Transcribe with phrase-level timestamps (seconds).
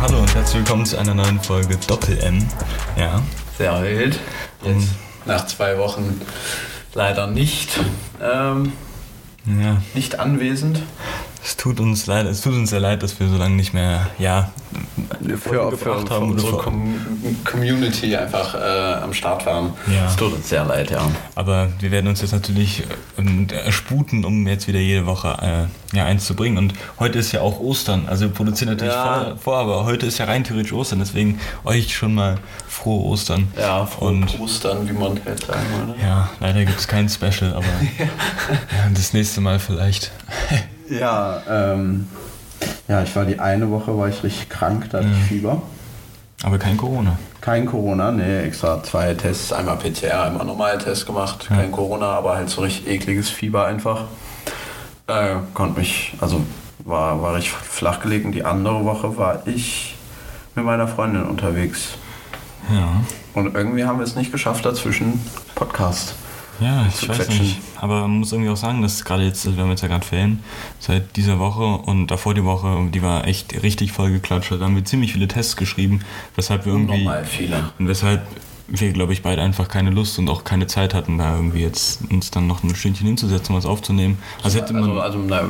[0.00, 2.46] Hallo und herzlich willkommen zu einer neuen Folge Doppel-M.
[2.96, 3.20] Ja.
[3.56, 4.18] Sehr wild.
[4.64, 4.88] Jetzt
[5.24, 6.20] nach zwei Wochen
[6.94, 7.80] leider nicht,
[8.22, 8.72] ähm,
[9.46, 9.82] Ja.
[9.94, 10.80] nicht anwesend.
[11.48, 14.10] Es tut uns leid, es tut uns sehr leid, dass wir so lange nicht mehr,
[14.18, 14.52] ja,
[15.40, 16.94] Für, für, für haben oder unsere Com
[17.42, 19.72] Community einfach äh, am Start waren.
[19.86, 20.08] Ja.
[20.08, 21.00] Es tut uns sehr leid, ja.
[21.36, 22.82] Aber wir werden uns jetzt natürlich
[23.16, 26.58] ähm, ersputen, um jetzt wieder jede Woche äh, ja, eins zu bringen.
[26.58, 28.06] Und heute ist ja auch Ostern.
[28.08, 29.24] Also wir produzieren natürlich Ja.
[29.24, 30.98] vor, vor, aber heute ist ja rein theoretisch Ostern.
[30.98, 32.36] Deswegen euch schon mal
[32.68, 33.48] frohe Ostern.
[33.58, 35.98] Ja, frohe Und Ostern, wie man halt sagen würde.
[36.02, 37.64] ja, leider gibt es kein Special, aber
[37.98, 40.12] ja, das nächste Mal vielleicht.
[40.90, 42.08] Ja, ähm,
[42.88, 45.62] ja, ich war die eine Woche, war ich richtig krank, da hatte ich Fieber.
[46.42, 47.18] Aber kein Corona.
[47.40, 52.48] Kein Corona, nee, extra zwei Tests, einmal PCR, einmal Normaltest gemacht, kein Corona, aber halt
[52.48, 54.04] so richtig ekliges Fieber einfach.
[55.06, 56.42] Äh, konnte mich, also
[56.84, 58.32] war, war richtig flach gelegen.
[58.32, 59.96] Die andere Woche war ich
[60.54, 61.90] mit meiner Freundin unterwegs.
[62.72, 63.02] Ja.
[63.34, 65.20] Und irgendwie haben wir es nicht geschafft, dazwischen
[65.54, 66.14] Podcast.
[66.60, 67.38] Ja, ich weiß quetschen.
[67.38, 67.58] nicht.
[67.76, 70.42] Aber man muss irgendwie auch sagen, dass gerade jetzt, wir haben jetzt ja gerade Ferien,
[70.78, 74.52] seit dieser Woche und davor die Woche, die war echt richtig voll geklatscht.
[74.52, 76.00] Da haben wir ziemlich viele Tests geschrieben,
[76.36, 77.04] weshalb wir irgendwie.
[77.04, 77.70] Normal viele.
[77.78, 78.26] Und weshalb
[78.68, 82.00] wir, glaube ich, beide einfach keine Lust und auch keine Zeit hatten, da irgendwie jetzt
[82.10, 84.18] uns dann noch ein Stündchen hinzusetzen, was aufzunehmen.
[84.42, 84.90] Also hätte man.
[84.98, 85.48] Also, also, na,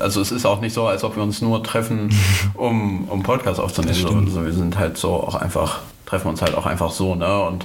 [0.00, 2.14] also es ist auch nicht so, als ob wir uns nur treffen,
[2.54, 3.94] um, um Podcast aufzunehmen.
[3.94, 7.40] So, also wir sind halt so auch einfach, treffen uns halt auch einfach so, ne?
[7.40, 7.64] Und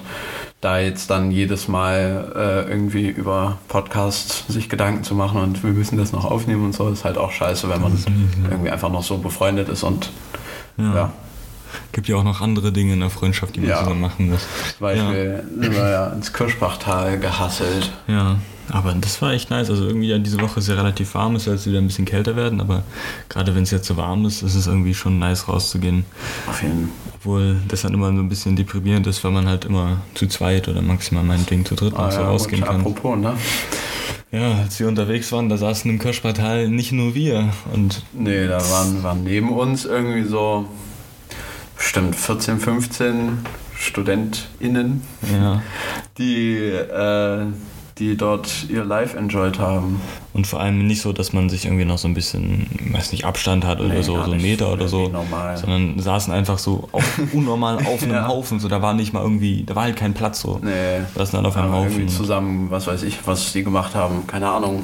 [0.61, 5.71] da jetzt dann jedes Mal äh, irgendwie über Podcast sich Gedanken zu machen und wir
[5.71, 7.97] müssen das noch aufnehmen und so, ist halt auch scheiße, wenn man
[8.49, 10.11] irgendwie einfach noch so befreundet ist und
[10.77, 10.95] Ja.
[10.95, 11.13] ja.
[11.91, 13.79] Gibt ja auch noch andere Dinge in der Freundschaft, die man Ja.
[13.79, 14.41] zusammen machen muss.
[14.77, 17.91] Zum Beispiel sind wir ja ins Kirschbachtal gehasselt.
[18.07, 18.37] Ja,
[18.71, 19.69] aber das war echt nice.
[19.69, 22.05] Also irgendwie ja, diese Woche ist ja relativ warm, es soll jetzt wieder ein bisschen
[22.05, 22.83] kälter werden, aber
[23.27, 26.05] gerade wenn es jetzt so warm ist, ist es irgendwie schon nice rauszugehen.
[26.47, 29.97] Auf jeden Obwohl das dann immer so ein bisschen deprimierend ist, weil man halt immer
[30.13, 32.77] zu zweit oder maximal meinetwegen zu dritt noch Ah, so ja, rausgehen kann.
[32.81, 33.33] Apropos, ne?
[34.31, 37.49] Ja, als wir unterwegs waren, da saßen im Kirschpartal nicht nur wir.
[37.73, 40.67] Und Nee, da waren, waren neben uns irgendwie so
[41.79, 43.39] bestimmt 14, 15
[43.75, 45.01] StudentInnen,
[45.33, 45.63] ja,
[46.17, 47.45] die, äh,
[47.97, 49.99] die dort ihr Live enjoyed haben.
[50.33, 53.25] Und vor allem nicht so, dass man sich irgendwie noch so ein bisschen, weiß nicht,
[53.25, 54.41] Abstand hat oder Nee, so, so einen.
[54.41, 55.07] Meter oder so.
[55.09, 55.57] Normal.
[55.57, 57.03] Sondern saßen einfach so auf,
[57.33, 58.27] unnormal auf einem Ja.
[58.27, 58.59] Haufen.
[58.59, 60.59] So, da war nicht mal irgendwie, da war halt kein Platz so.
[60.63, 61.01] Nee.
[61.15, 62.09] Saßen dann auf einem Aber irgendwie Haufen.
[62.15, 64.83] zusammen, was weiß ich, was die gemacht haben, keine Ahnung.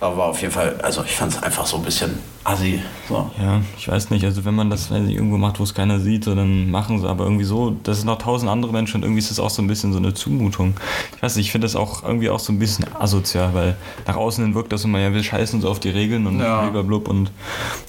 [0.00, 2.82] Aber war auf jeden Fall, also ich fand es einfach so ein bisschen assi.
[3.08, 3.30] So.
[3.40, 6.24] Ja, ich weiß nicht, also wenn man das ich, irgendwo macht, wo es keiner sieht,
[6.24, 9.20] so, dann machen sie aber irgendwie so, das sind noch tausend andere Menschen und irgendwie
[9.20, 10.74] ist das auch so ein bisschen so eine Zumutung.
[11.16, 14.16] Ich weiß nicht, ich finde das auch irgendwie auch so ein bisschen asozial, weil nach
[14.16, 16.68] außen hin wirkt das immer, ja, wir scheißen so auf die Regeln und Ja.
[16.68, 17.30] blablabla und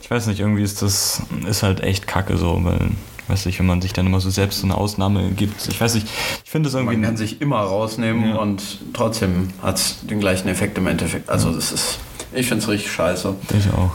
[0.01, 2.91] ich weiß nicht, irgendwie ist das, ist halt echt kacke so, weil,
[3.28, 5.95] weiß nicht, wenn man sich dann immer so selbst so eine Ausnahme gibt, ich weiß
[5.95, 6.07] nicht,
[6.44, 6.95] ich finde das irgendwie...
[6.95, 8.35] Man kann sich immer rausnehmen Ja.
[8.38, 8.62] und
[8.94, 11.29] trotzdem hat es den gleichen Effekt im Endeffekt.
[11.29, 12.00] Also das ist,
[12.34, 13.35] ich finde es richtig scheiße.
[13.57, 13.91] ich auch.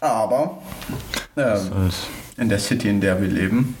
[0.00, 0.58] Aber
[1.36, 1.70] Halt,
[2.36, 3.76] in der City, in der wir leben,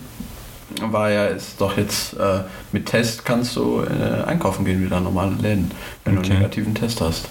[0.80, 2.40] war ja ist doch jetzt äh,
[2.72, 5.70] mit Test kannst du äh, einkaufen gehen wieder normale Läden,
[6.04, 6.30] wenn du Okay.
[6.30, 7.28] einen negativen Test hast.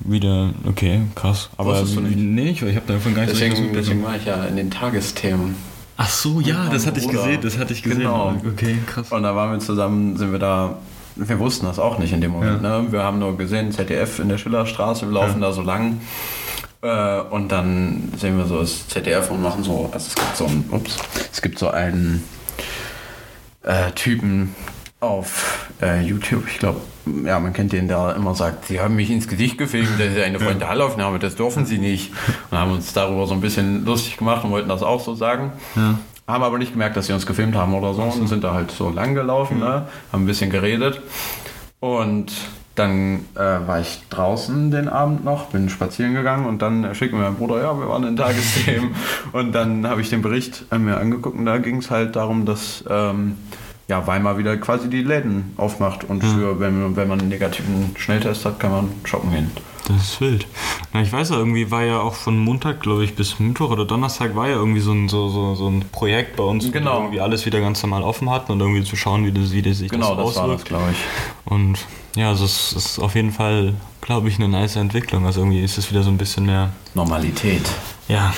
[0.00, 1.50] Wieder, okay, krass.
[1.56, 2.16] Aber Wusstest du nicht?
[2.18, 4.56] nee, ich, ich habe davon gar nicht so Deswegen, richtig deswegen war ich ja in
[4.56, 5.54] den Tagesthemen.
[5.96, 7.18] Ach so, ja, das hatte ich Bruder.
[7.22, 7.98] gesehen, das hatte ich gesehen.
[8.00, 8.34] Genau.
[8.52, 9.12] Okay, krass.
[9.12, 10.78] Und da waren wir zusammen, sind wir da.
[11.16, 12.62] Wir wussten das auch nicht in dem Moment.
[12.62, 12.86] Ne?
[12.90, 16.00] Wir haben nur gesehen, ZDF in der Schillerstraße, wir laufen da so lang.
[16.82, 20.46] Äh, und dann sehen wir so das ZDF und machen so, also es gibt so
[20.46, 20.96] einen, ups,
[21.32, 22.24] es gibt so einen
[23.62, 24.54] äh, Typen
[25.04, 26.80] auf äh, YouTube, ich glaube,
[27.24, 30.22] ja, man kennt den, der immer sagt, sie haben mich ins Gesicht gefilmt, das ist
[30.22, 32.12] eine Frontalaufnahme, das dürfen sie nicht.
[32.50, 35.52] Und haben uns darüber so ein bisschen lustig gemacht und wollten das auch so sagen.
[35.76, 35.98] Ja.
[36.26, 38.70] Haben aber nicht gemerkt, dass sie uns gefilmt haben oder so und sind da halt
[38.70, 39.86] so lang gelaufen, ne?
[40.12, 41.02] haben ein bisschen geredet.
[41.80, 42.32] Und
[42.74, 47.22] dann äh, war ich draußen den Abend noch, bin spazieren gegangen und dann schickte mir
[47.22, 48.94] mein Bruder, ja, wir waren in Tagesthemen.
[49.32, 52.46] und dann habe ich den Bericht äh, mir angeguckt und da ging es halt darum,
[52.46, 53.36] dass ähm,
[53.88, 58.44] ja, Weimar wieder quasi die Läden aufmacht und für, wenn, wenn man einen negativen Schnelltest
[58.46, 59.50] hat, kann man shoppen gehen.
[59.86, 60.46] Das ist wild.
[60.94, 63.84] Na, ich weiß ja, irgendwie war ja auch von Montag, glaube ich, bis Mittwoch oder
[63.84, 66.92] Donnerstag war ja irgendwie so ein, so, so, so ein Projekt bei uns, wo Genau.
[66.92, 69.60] wir irgendwie alles wieder ganz normal offen hatten und irgendwie zu schauen, wie das, wie
[69.60, 70.64] das sich Genau, das das war das, auswirkt.
[70.68, 71.52] glaube ich.
[71.52, 71.78] Und
[72.16, 75.26] ja, also es ist auf jeden Fall, glaube ich, eine nice Entwicklung.
[75.26, 77.68] Also irgendwie ist es wieder so ein bisschen mehr, Normalität.
[78.08, 78.32] ja,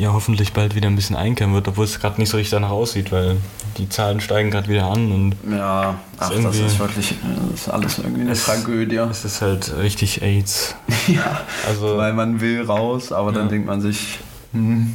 [0.00, 2.70] ja hoffentlich bald wieder ein bisschen einkehren wird, obwohl es gerade nicht so richtig danach
[2.70, 3.36] aussieht, weil
[3.78, 7.14] die Zahlen steigen gerade wieder an und Ja, ach, das ist wirklich,
[7.52, 8.96] das ist alles irgendwie eine Es- Tragödie.
[8.96, 10.74] es ist halt richtig AIDS.
[11.06, 13.48] Ja, Also- weil man will raus, aber dann Ja.
[13.50, 14.18] denkt man sich,
[14.52, 14.94] hm,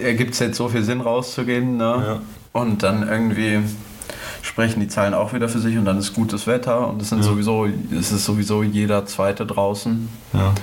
[0.00, 1.82] ergibt es jetzt so viel Sinn rauszugehen, ne?
[2.06, 2.22] Ja.
[2.60, 3.60] Und dann irgendwie
[4.42, 7.18] sprechen die Zahlen auch wieder für sich und dann ist gutes Wetter und es sind
[7.18, 7.24] Ja.
[7.24, 7.66] sowieso,
[7.98, 10.08] es ist sowieso jeder Zweite draußen.
[10.32, 10.54] Ja.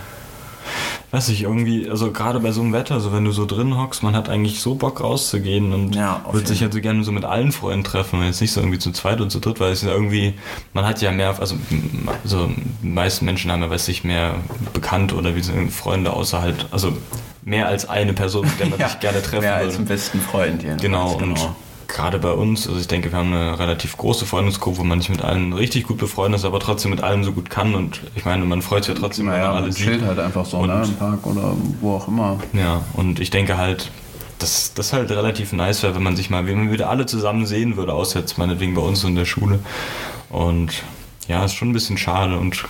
[1.11, 4.01] Weiß ich, irgendwie, also gerade bei so einem Wetter, so wenn du so drin hockst,
[4.01, 7.25] man hat eigentlich so Bock rauszugehen und Ja, würde sich halt so gerne so mit
[7.25, 9.89] allen Freunden treffen jetzt nicht so irgendwie zu zweit und zu dritt, weil es ja
[9.89, 10.35] irgendwie,
[10.73, 12.49] man hat ja mehr, also m- so
[12.81, 14.35] die meisten Menschen haben ja, weiß ich, mehr
[14.71, 16.93] bekannt oder wie so Freunde außer halt, also
[17.43, 19.65] mehr als eine Person, mit der man sich gerne treffen mehr würde.
[19.65, 20.63] als einen besten Freund.
[20.63, 21.37] jedenfalls, Genau, und
[21.91, 25.09] gerade bei uns, also ich denke, wir haben eine relativ große Freundesgruppe, wo man nicht
[25.09, 28.25] mit allen richtig gut befreundet ist, aber trotzdem mit allem so gut kann und ich
[28.25, 30.07] meine, man freut sich ja trotzdem, wenn Naja, man man alle chillt sieht.
[30.07, 32.39] halt einfach so, Und- ne, im Park oder wo auch immer.
[32.53, 33.91] Ja, und ich denke halt,
[34.39, 37.45] dass das halt relativ nice wäre, wenn man sich mal, wenn man wieder alle zusammen
[37.45, 39.59] sehen würde, außer jetzt meinetwegen bei uns in der Schule.
[40.29, 40.83] Und
[41.27, 42.63] ja, ist schon ein bisschen schade und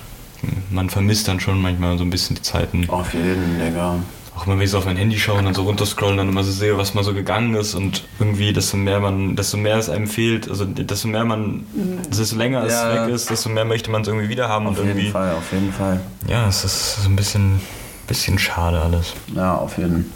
[0.69, 2.89] man vermisst dann schon manchmal so ein bisschen die Zeiten.
[2.89, 3.95] Auf jeden, Digga.
[4.35, 6.51] Auch wenn ich so auf mein Handy schaue und dann so runterscrollen, dann immer so
[6.51, 10.07] sehe, was mal so gegangen ist und irgendwie, desto mehr man, desto mehr es einem
[10.07, 11.65] fehlt, also desto mehr man,
[12.09, 13.05] desto länger es Ja.
[13.07, 15.31] weg ist, desto mehr möchte man es irgendwie wieder haben Auf und jeden irgendwie, Fall,
[15.35, 15.99] auf jeden Fall.
[16.27, 17.59] ja, es ist so ein bisschen,
[18.07, 19.13] bisschen schade alles.
[19.35, 20.09] Ja, auf jeden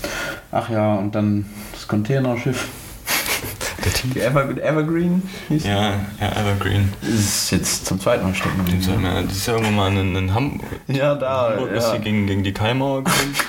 [0.51, 2.68] Ach ja, und dann das Containerschiff.
[3.83, 4.13] Der Team.
[4.13, 6.91] Die Ever Evergreen hieß Ja, ja, Evergreen.
[7.03, 9.03] Ist jetzt zum zweiten Mal stecken geblieben.
[9.27, 11.50] das ist ja irgendwann mal in, in Hamburg, Ja, da.
[11.51, 11.91] Hamburg ist Ja.
[11.91, 13.35] sie gegen, gegen die Kaimauer gekommen.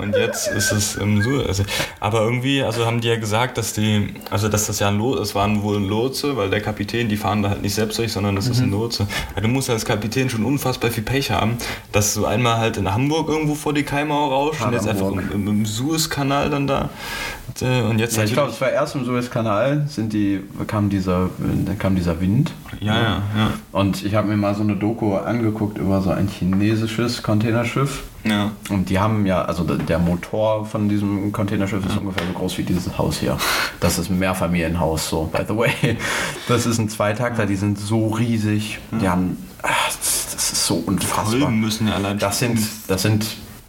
[0.00, 1.46] Und jetzt ist es im Suez.
[1.46, 1.62] Also,
[2.00, 5.22] aber irgendwie, also haben die ja gesagt, dass die, also dass das ja ein Lotse,
[5.22, 8.12] es waren wohl ein Lotse, weil der Kapitän, die fahren da halt nicht selbst durch,
[8.12, 9.06] sondern das ist ein Lotse.
[9.34, 11.58] Ja, du musst als Kapitän schon unfassbar viel Pech haben,
[11.92, 15.30] dass du einmal halt in Hamburg irgendwo vor die Kaimauer rauschst und jetzt einfach im,
[15.32, 16.90] im, im Suezkanal dann da.
[17.48, 20.88] Und, äh, Und jetzt Ja, ich glaube, es war erst im Suezkanal, sind die, kam
[20.88, 22.52] dieser, dann kam dieser Wind.
[22.80, 23.02] ja, ja,
[23.36, 23.50] ja.
[23.72, 28.04] Und ich habe mir mal so eine Doku angeguckt über so ein chinesisches Containerschiff.
[28.24, 32.58] Ja, Und die haben ja, also der- Motor von diesem Containerschiff ist ungefähr so groß
[32.58, 33.36] wie dieses Haus hier.
[33.80, 35.96] Das ist ein Mehrfamilienhaus, so, by the way.
[36.48, 38.78] Das ist ein Zweitakter, die sind so riesig.
[39.00, 41.40] Die haben, ach, das das ist so unfassbar.
[41.40, 42.58] Kolben müssen ja allein Das sind,
[42.88, 43.26] das sind,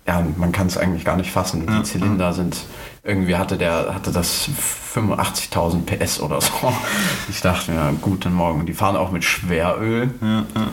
[0.08, 1.68] ja, man kann es eigentlich gar nicht fassen.
[1.68, 2.56] Die Zylinder sind,
[3.04, 4.50] irgendwie hatte der, hatte das
[4.96, 6.52] 85.000 PS oder so.
[7.30, 8.66] Ich dachte mir, guten Morgen.
[8.66, 10.12] Die fahren auch mit Schweröl.
[10.22, 10.68] Ja, ja.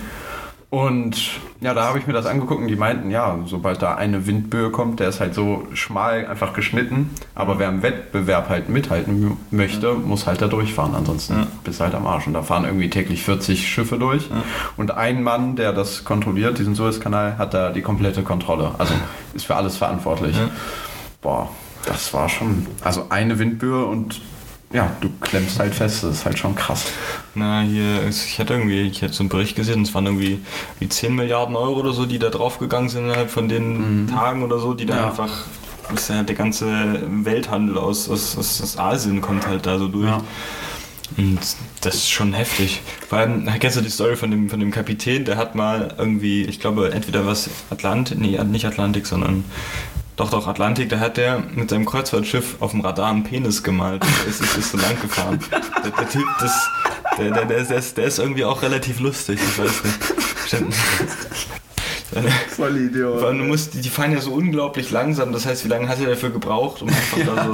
[0.71, 1.17] Und
[1.63, 4.71] ja, da habe ich mir das angeguckt und die meinten, ja, sobald da eine Windböe
[4.71, 7.09] kommt, der ist halt so schmal einfach geschnitten.
[7.35, 10.95] Aber wer im Wettbewerb halt mithalten möchte, muss halt da durchfahren.
[10.95, 11.47] Ansonsten Ja.
[11.65, 12.27] bist du halt am Arsch.
[12.27, 14.29] Und da fahren irgendwie täglich 40 Schiffe durch.
[14.77, 18.73] Und ein Mann, der das kontrolliert, diesen Suezkanal, hat da die komplette Kontrolle.
[18.77, 18.93] Also
[19.33, 20.37] ist für alles verantwortlich.
[20.37, 20.51] Ja.
[21.23, 21.49] Boah,
[21.87, 22.67] das war schon.
[22.85, 24.21] Also eine Windböe und
[24.73, 26.03] ja, du klemmst halt fest.
[26.05, 26.85] Das ist halt schon krass.
[27.35, 30.41] Na, hier, ist- ich hatte irgendwie, ich hatte so einen Bericht gesehen, es waren irgendwie
[30.79, 34.59] wie 10 Milliarden Euro oder so, die da draufgegangen sind innerhalb von den Tagen oder
[34.59, 35.07] so, die da Ja.
[35.09, 35.45] einfach,
[35.91, 36.67] das ist ja der ganze
[37.25, 40.07] Welthandel aus, aus, aus, aus Asien kommt halt da so durch.
[40.09, 40.21] Ja.
[41.17, 41.39] Und
[41.81, 42.83] das ist schon heftig.
[43.09, 46.43] Vor allem, kennst du die Story von dem, von dem Kapitän, der hat mal irgendwie,
[46.43, 49.45] ich glaube, entweder was Atlantik, nee, nicht Atlantik, sondern
[50.19, 54.05] doch, doch, Atlantik, da hat der mit seinem Kreuzfahrtschiff auf dem Radar einen Penis gemalt.
[54.29, 55.39] Es ist, ist so lang gefahren.
[55.51, 56.69] Der, der Typ, das,
[57.17, 59.99] der, der, der, ist- der, ist, der ist irgendwie auch relativ lustig, ich weiß nicht.
[60.47, 60.75] Stimmt.
[62.57, 63.19] Voll Idiot.
[63.21, 65.89] Vor allem, du musst, die, die fahren ja so unglaublich langsam, das heißt, wie lange
[65.89, 67.53] hat er dafür gebraucht, um einfach da so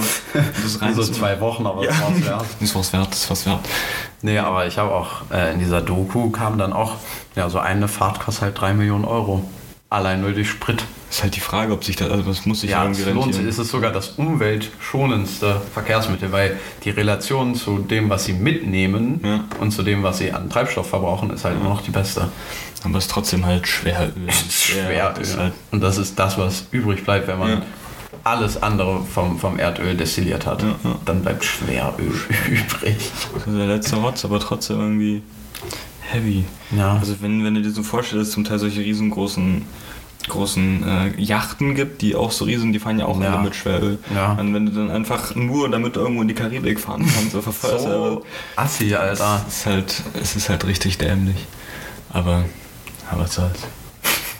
[0.62, 1.90] das rein So zwei Wochen, aber Ja.
[1.90, 2.44] das war's wert.
[2.60, 3.60] Das ist was wert, das ist was wert.
[4.22, 6.92] Nee, aber ich habe auch äh, in dieser Doku kam dann auch,
[7.34, 9.44] ja, so eine Fahrt kostet halt 3 Millionen Euro.
[9.94, 10.82] Allein nur durch Sprit.
[11.08, 13.16] Ist halt die Frage, ob sich das, also das muss sich Ja, irgendwie es lohnt
[13.26, 13.34] sich.
[13.36, 13.48] rentieren.
[13.48, 19.44] Es ist sogar das umweltschonendste Verkehrsmittel, weil die Relation zu dem, was sie mitnehmen Ja.
[19.60, 22.28] und zu dem, was sie an Treibstoff verbrauchen, ist halt immer noch die beste.
[22.82, 24.10] Aber es ist trotzdem halt Schweröl.
[24.50, 25.14] Schwer.
[25.16, 27.62] Das ist halt, Und das ist das, was übrig bleibt, wenn man Ja.
[28.24, 30.62] alles andere vom, vom Erdöl destilliert hat.
[30.62, 30.96] Ja, ja.
[31.04, 32.12] Dann bleibt Schweröl
[32.48, 32.96] übrig.
[33.34, 35.22] das ist der letzte Rotz, aber trotzdem irgendwie
[36.10, 36.44] heavy.
[36.76, 36.96] Ja.
[36.98, 39.62] Also wenn, wenn du dir so vorstellst, zum Teil solche riesengroßen
[40.28, 40.84] großen
[41.16, 43.34] äh, Yachten gibt, die auch so riesen, die fahren ja auch Ja.
[43.34, 43.98] alle mit Schweröl.
[44.14, 44.32] Ja.
[44.32, 47.84] Und wenn du dann einfach nur damit irgendwo in die Karibik fahren kannst, oder verfeuerst,
[47.84, 48.24] So
[48.56, 49.44] assi, Alter.
[49.46, 51.36] es ist halt, es ist halt richtig dämlich.
[52.10, 52.44] Aber,
[53.10, 53.58] aber was soll's.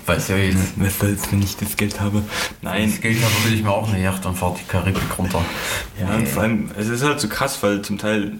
[0.07, 2.23] Weißt du, jetzt Was soll's, wenn ich das Geld habe?
[2.61, 2.91] Nein.
[2.91, 5.43] das Geld habe, will ich mir auch eine Yacht und fahre die Karibik runter.
[5.99, 8.33] Ja, und vor allem, es ist halt so krass, weil zum Teil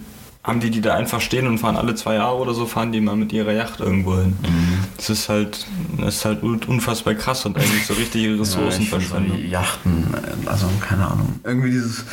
[0.45, 3.01] haben die die da einfach stehen und fahren alle zwei Jahre oder so, fahren die
[3.01, 4.37] mal mit ihrer Yacht irgendwo hin.
[4.43, 4.79] Mhm.
[4.99, 5.67] Das ist halt,
[5.99, 9.39] das ist halt unfassbar krass und eigentlich so richtige Ressourcenverschwendung.
[9.39, 11.41] Ja, Yachten, also keine Ahnung.
[11.45, 12.05] Irgendwie dieses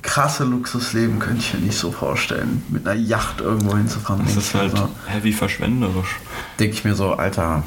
[0.00, 4.24] krasse Luxusleben könnte ich mir nicht so vorstellen, mit einer Yacht irgendwo hinzufahren.
[4.24, 4.88] Das ist halt so.
[5.06, 6.16] heavy verschwenderisch.
[6.58, 7.64] Denke ich mir so, Alter,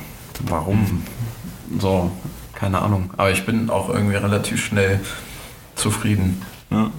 [0.47, 1.03] warum?
[1.69, 1.79] Mhm.
[1.79, 2.11] So,
[2.55, 3.11] keine Ahnung.
[3.17, 4.99] Aber ich bin auch irgendwie relativ schnell
[5.75, 6.41] zufrieden.
[6.71, 6.89] Ja.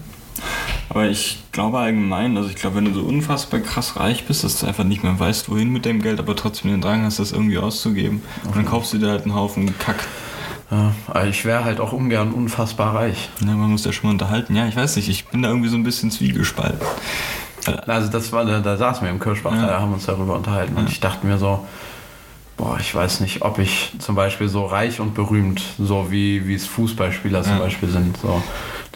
[0.89, 4.61] Aber ich glaube allgemein, also ich glaube, wenn du so unfassbar krass reich bist, dass
[4.61, 7.33] du einfach nicht mehr weißt, wohin mit dem Geld, aber trotzdem den Drang hast, das
[7.33, 8.23] irgendwie auszugeben.
[8.45, 10.07] Und dann kaufst du dir halt einen Haufen Kack.
[10.71, 13.29] Ja, ich wäre halt auch ungern unfassbar reich.
[13.41, 14.57] Ja, man muss ja schon mal unterhalten.
[14.57, 16.81] Ja, ich weiß nicht, ich bin da irgendwie so ein bisschen zwiegespalten.
[17.87, 19.67] Also das war, da saßen wir im Kirschbach, ja.
[19.67, 20.81] da haben wir uns darüber unterhalten ja.
[20.81, 21.67] und ich dachte mir so,
[22.57, 26.55] boah, ich weiß nicht, ob ich zum Beispiel so reich und berühmt, so wie, wie
[26.55, 28.43] es Fußballspieler zum Beispiel sind, so,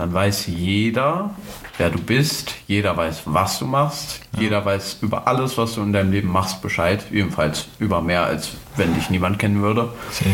[0.00, 1.34] dann weiß jeder,
[1.76, 4.40] wer du bist, jeder weiß, was du machst, ja.
[4.40, 8.52] jeder weiß über alles, was du in deinem Leben machst, Bescheid, ebenfalls über mehr, als
[8.76, 9.92] wenn dich niemand kennen würde.
[10.10, 10.32] Okay.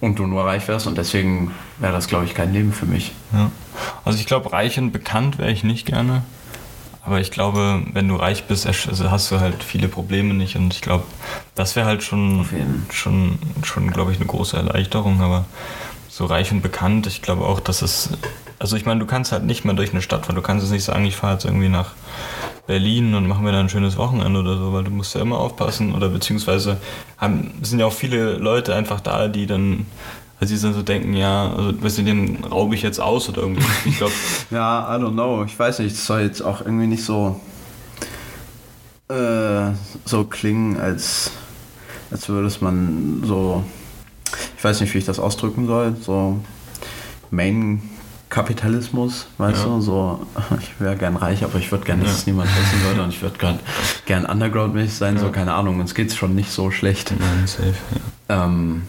[0.00, 3.12] Und du nur reich wärst und deswegen wäre das, glaube ich, kein Leben für mich.
[3.34, 3.50] Ja.
[4.06, 6.22] Also ich glaube, reich und bekannt wäre ich nicht gerne.
[7.04, 10.56] Aber ich glaube, wenn du reich bist, also hast du halt viele Probleme nicht.
[10.56, 11.04] Und ich glaube,
[11.54, 12.46] das wäre halt schon,
[12.90, 15.20] schon, schon glaube ich, eine große Erleichterung.
[15.20, 15.44] Aber
[16.08, 18.08] so reich und bekannt, ich glaube auch, dass es.
[18.58, 20.36] Also ich meine, du kannst halt nicht mehr durch eine Stadt fahren.
[20.36, 21.92] Du kannst jetzt nicht sagen, ich fahre jetzt irgendwie nach
[22.66, 25.38] Berlin und machen wir da ein schönes Wochenende oder so, weil du musst ja immer
[25.38, 25.94] aufpassen.
[25.94, 26.78] Oder beziehungsweise
[27.18, 29.86] haben, sind ja auch viele Leute einfach da, die dann
[30.38, 33.40] weil sie dann so denken, ja, also weißt du, den raube ich jetzt aus oder
[33.40, 33.64] irgendwie.
[33.86, 34.12] Ich glaube.
[34.50, 35.42] ja, I don't know.
[35.44, 37.40] Ich weiß nicht, es soll jetzt auch irgendwie nicht so
[39.08, 39.72] äh,
[40.04, 41.30] so klingen, als,
[42.10, 43.64] als würde es man so,
[44.56, 46.40] ich weiß nicht, wie ich das ausdrücken soll, so
[47.30, 47.82] Main
[48.28, 49.64] Kapitalismus, weißt ja.
[49.66, 50.26] du, so,
[50.60, 52.14] ich wäre gern reich, aber ich würde gern, dass ja.
[52.16, 53.58] es niemand wissen würde und ich würde gern,
[54.06, 55.20] gern Underground-mäßig sein, ja.
[55.20, 57.12] so, keine Ahnung, uns geht es schon nicht so schlecht.
[57.18, 57.74] Nein, safe,
[58.28, 58.82] ähm,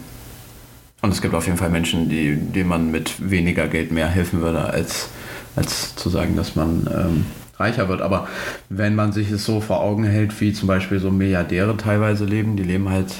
[1.00, 4.40] und es gibt auf jeden Fall Menschen, die, denen man mit weniger Geld mehr helfen
[4.40, 5.10] würde, als,
[5.54, 7.26] als zu sagen, dass man ähm,
[7.56, 8.02] reicher wird.
[8.02, 8.26] Aber
[8.68, 12.56] wenn man sich es so vor Augen hält, wie zum Beispiel so Milliardäre teilweise leben,
[12.56, 13.14] die leben halt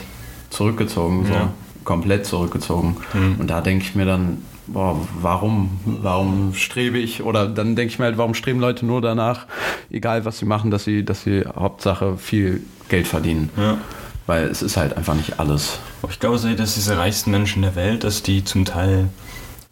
[0.51, 1.51] zurückgezogen, so.
[1.89, 2.99] Komplett zurückgezogen.
[3.15, 3.37] Mhm.
[3.39, 7.99] Und da denke ich mir dann, boah, warum, warum strebe ich, oder dann denke ich
[7.99, 9.47] mir halt, warum streben Leute nur danach,
[9.91, 13.49] egal was sie machen, dass sie, dass sie Hauptsache viel Geld verdienen.
[13.57, 13.79] Ja.
[14.27, 15.79] Weil es ist halt einfach nicht alles.
[16.11, 19.09] Ich glaube, dass diese reichsten Menschen der Welt, dass die zum Teil,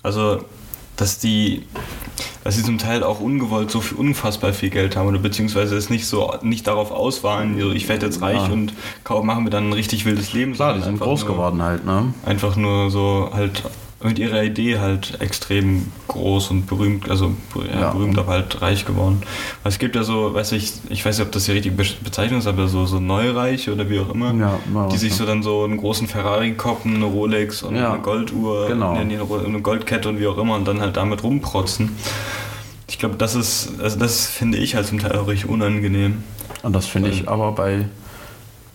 [0.02, 0.42] also
[0.96, 1.62] dass die,
[2.44, 5.90] dass sie zum Teil auch ungewollt so viel, unfassbar viel Geld haben oder beziehungsweise es
[5.90, 8.52] nicht so nicht darauf aus waren, so, ich werde jetzt reich ja.
[8.52, 8.72] und
[9.22, 10.54] machen wir dann ein richtig wildes Leben.
[10.54, 12.14] Klar, die sind groß nur, geworden halt, ne?
[12.24, 13.62] Einfach nur so halt
[14.02, 17.90] mit ihrer Idee halt extrem groß und berühmt, also ja, ja.
[17.92, 19.22] berühmt, aber halt reich geworden.
[19.62, 22.40] Weil es gibt ja so, weiß ich, ich weiß nicht, ob das die richtige Bezeichnung
[22.40, 25.64] ist, aber so, so Neureich oder wie auch immer, ja, die sich so dann so
[25.64, 28.92] einen großen Ferrari koppen, eine Rolex und eine Golduhr, genau.
[28.92, 31.96] eine, eine Goldkette und wie auch immer und dann halt damit rumprotzen.
[32.88, 36.22] Ich glaube, das ist, also das finde ich halt zum Teil auch richtig unangenehm.
[36.62, 37.86] Und das finde ich aber bei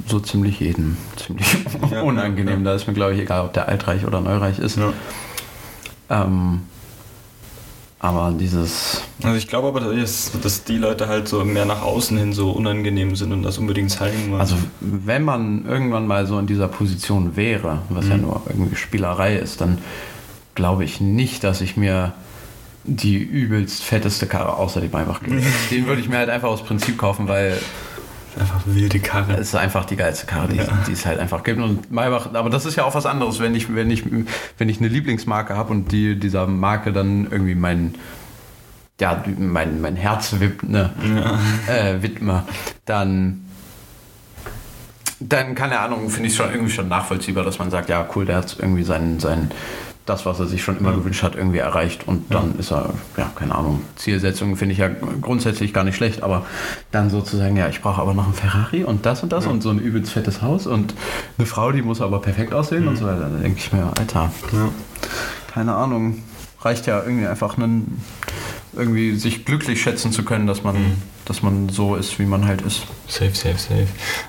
[0.07, 1.47] so ziemlich jedem ziemlich
[1.91, 2.59] ja, unangenehm.
[2.59, 2.71] Ja.
[2.71, 4.77] Da ist mir, glaube ich, egal, ob der altreich oder neureich ist.
[4.77, 4.93] Ja.
[6.09, 6.61] Ähm,
[7.99, 9.03] aber dieses.
[9.21, 12.49] Also ich glaube aber, dass, dass, die Leute halt so mehr nach außen hin so
[12.49, 14.41] unangenehm sind und das unbedingt zeigen wollen.
[14.41, 18.11] Also wenn man irgendwann mal so in dieser Position wäre, was mhm.
[18.11, 19.77] ja nur irgendwie Spielerei ist, dann
[20.55, 22.13] glaube ich nicht, dass ich mir
[22.85, 25.39] die übelst fetteste Karre außer die Maybach gebe.
[25.69, 27.55] Den würde ich mir halt einfach aus Prinzip kaufen, weil
[28.39, 29.33] Einfach wilde Karre.
[29.33, 30.67] Es ist einfach die geilste Karre, die, ja.
[30.87, 31.59] die es halt einfach gibt.
[31.59, 34.03] Und Maybach, aber das ist ja auch was anderes, wenn ich, wenn ich,
[34.57, 37.95] wenn ich eine Lieblingsmarke habe und die dieser Marke dann irgendwie mein,
[38.99, 40.91] ja, mein, mein Herz wip, ne,
[41.67, 41.73] ja.
[41.73, 42.43] äh, widme,
[42.85, 43.45] dann
[45.23, 48.37] dann keine Ahnung, finde ich schon irgendwie schon nachvollziehbar, dass man sagt, ja cool, der
[48.37, 49.51] hat irgendwie seinen, seinen
[50.11, 52.07] das, was er sich schon immer gewünscht hat, irgendwie erreicht.
[52.07, 54.89] Und dann ist er, ja, keine Ahnung, Zielsetzungen finde ich ja
[55.21, 56.45] grundsätzlich gar nicht schlecht, aber
[56.91, 59.69] dann sozusagen, ja, ich brauche aber noch einen Ferrari und das und das und so
[59.69, 60.93] ein übelst fettes Haus und
[61.37, 62.89] eine Frau, die muss aber perfekt aussehen mhm.
[62.89, 63.29] und so weiter.
[63.29, 64.31] Da denke ich mir, Alter,
[65.53, 66.21] keine Ahnung,
[66.61, 68.01] reicht ja irgendwie einfach einen,
[68.73, 70.93] irgendwie sich glücklich schätzen zu können, dass man, mhm.
[71.25, 72.83] dass man so ist, wie man halt ist.
[73.07, 73.87] Safe, safe, safe.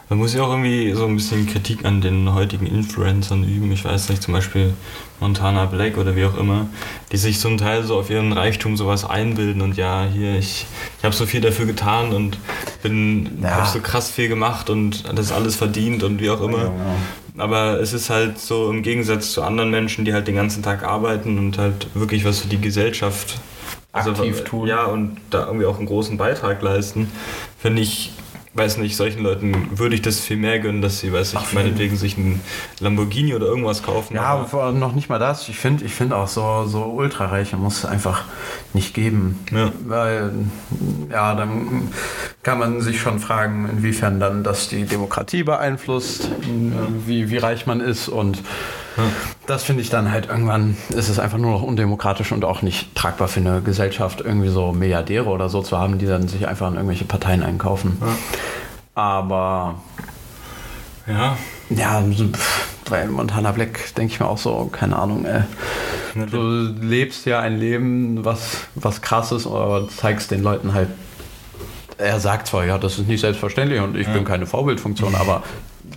[0.09, 3.71] Man muss ja auch irgendwie so ein bisschen Kritik an den heutigen Influencern üben.
[3.71, 4.75] Ich weiß nicht, zum Beispiel
[5.21, 6.67] Montana Black oder wie auch immer,
[7.13, 10.67] die sich zum Teil so auf ihren Reichtum sowas einbilden und ja, hier, ich,
[10.99, 12.39] ich habe so viel dafür getan und
[12.83, 13.51] bin, ja.
[13.51, 16.59] habe so krass viel gemacht und das alles verdient und wie auch immer.
[16.59, 16.97] Ja, ja.
[17.39, 20.83] Aber es ist halt so im Gegensatz zu anderen Menschen, die halt den ganzen Tag
[20.83, 23.41] arbeiten und halt wirklich was für die Gesellschaft
[23.93, 24.67] also, aktiv tun.
[24.67, 27.11] Ja, und da irgendwie auch einen großen Beitrag leisten,
[27.59, 28.13] finde ich,
[28.55, 31.97] weiß nicht, solchen Leuten würde ich das viel mehr gönnen, dass sie, weiß ich, meinetwegen
[31.97, 32.41] sich ein
[32.81, 34.15] Lamborghini oder irgendwas kaufen.
[34.15, 35.49] Ja, aber noch nicht mal das.
[35.49, 38.25] Ich finde ich find auch so, so Ultrareiche muss es einfach
[38.75, 39.39] nicht geben.
[39.51, 39.73] Ja.
[39.87, 40.33] Weil,
[41.11, 41.89] ja, dann
[42.43, 46.31] kann man sich schon fragen, inwiefern dann das die Demokratie beeinflusst,
[47.07, 48.09] wie, wie reich man ist.
[48.09, 48.43] Und
[49.47, 52.95] das finde ich dann halt irgendwann, ist es einfach nur noch undemokratisch und auch nicht
[52.95, 56.69] tragbar für eine Gesellschaft, irgendwie so Milliardäre oder so zu haben, die dann sich einfach
[56.69, 58.01] in irgendwelche Parteien einkaufen.
[58.95, 59.77] Aber
[61.07, 61.37] ja,
[61.71, 62.05] ja,
[62.89, 65.43] bei Montana Black denke ich mir auch so, keine Ahnung, ey.
[66.15, 66.41] Ne, Du
[66.85, 70.89] lebst ja ein Leben, was, was krass ist, aber zeigst den Leuten halt.
[71.99, 75.43] Er sagt zwar, ja, das ist nicht selbstverständlich und ich bin keine Vorbildfunktion, aber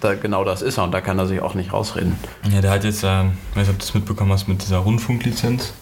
[0.01, 2.15] da, genau das ist er und da kann er sich auch nicht rausreden.
[2.51, 4.77] Ja, der hat jetzt, äh, ich weiß nicht, ob du das mitbekommen hast mit dieser
[4.77, 5.73] Rundfunklizenz.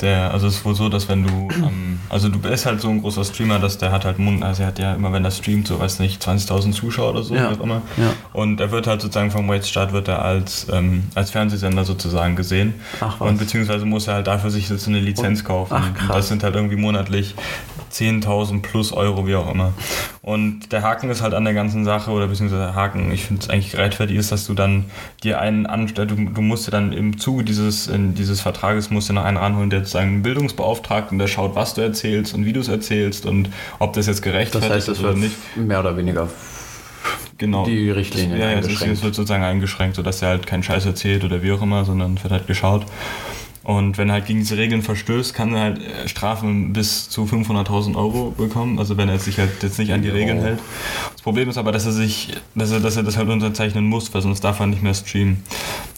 [0.00, 2.88] Der, also es ist wohl so, dass wenn du, ähm, also du bist halt so
[2.90, 5.30] ein großer Streamer, dass der hat halt Mund, also er hat ja immer, wenn er
[5.30, 7.50] streamt, so weiß nicht, 20.000 Zuschauer oder so, Ja.
[7.50, 7.80] wie auch immer.
[7.96, 8.12] Ja.
[8.32, 12.74] Und er wird halt sozusagen vom Rechtsstaat wird er als, ähm, als Fernsehsender sozusagen gesehen.
[13.00, 13.28] Ach, was.
[13.30, 15.74] Und beziehungsweise muss er halt dafür sich jetzt eine Lizenz kaufen.
[15.78, 16.16] Ach, Und krass.
[16.16, 17.36] das sind halt irgendwie monatlich
[17.94, 19.72] 10.000 plus Euro, wie auch immer.
[20.20, 23.42] Und der Haken ist halt an der ganzen Sache, oder beziehungsweise der Haken, ich finde
[23.42, 24.86] es eigentlich gerechtfertigt ist, dass du dann
[25.22, 29.12] dir einen anstellst, du, du musst dir dann im Zuge dieses, dieses Vertrages musst du
[29.12, 32.60] noch einen ranholen, der sozusagen einen Bildungsbeauftragten, der schaut, was du erzählst und wie du
[32.60, 35.56] es erzählst und ob das jetzt Das gerechtfertigt heißt, es ist oder wird nicht.
[35.56, 36.28] mehr oder weniger
[37.38, 37.66] Genau.
[37.66, 41.42] die Richtlinien ja, ja, es, wird sozusagen eingeschränkt, sodass er halt keinen Scheiß erzählt oder
[41.42, 42.86] wie auch immer, sondern wird halt geschaut.
[43.64, 47.24] Und wenn er halt gegen diese Regeln verstößt, kann er halt äh, Strafen bis zu
[47.24, 48.78] 500.000 Euro bekommen.
[48.78, 50.60] Also wenn er sich halt jetzt nicht an die Regeln hält.
[51.12, 54.12] Das Problem ist aber, dass er sich, dass er, dass er das halt unterzeichnen muss,
[54.12, 55.42] weil sonst darf er nicht mehr streamen.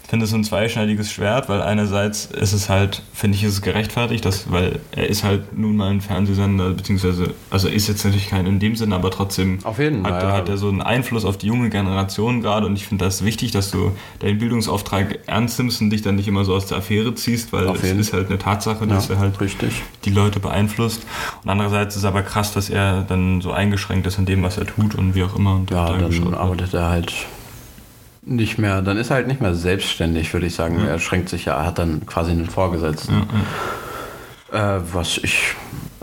[0.07, 3.55] Ich finde es so ein zweischneidiges Schwert, weil einerseits ist es halt, finde ich, ist
[3.55, 7.89] es gerechtfertigt, dass, weil er ist halt nun mal ein Fernsehsender, beziehungsweise, also er ist
[7.89, 10.31] jetzt natürlich kein in dem Sinne, aber trotzdem Auf jeden hat, ja.
[10.33, 13.51] hat er so einen Einfluss auf die junge Generation gerade und ich finde das wichtig,
[13.51, 17.13] dass du deinen Bildungsauftrag ernst nimmst und dich dann nicht immer so aus der Affäre
[17.17, 17.99] ziehst, weil Auf es jeden.
[17.99, 19.83] ist halt eine Tatsache, dass Ja, er halt richtig.
[20.05, 21.05] die Leute beeinflusst.
[21.43, 24.67] Und andererseits ist aber krass, dass er dann so eingeschränkt ist in dem, was er
[24.67, 25.57] tut und wie auch immer.
[25.57, 27.13] Und Ja, da dann arbeitet er halt
[28.27, 30.79] nicht mehr, dann ist er halt nicht mehr selbstständig, würde ich sagen.
[30.81, 30.87] Ja.
[30.87, 33.23] Er schränkt sich ja, er hat dann quasi einen Vorgesetzten.
[34.53, 35.55] Äh, was ich,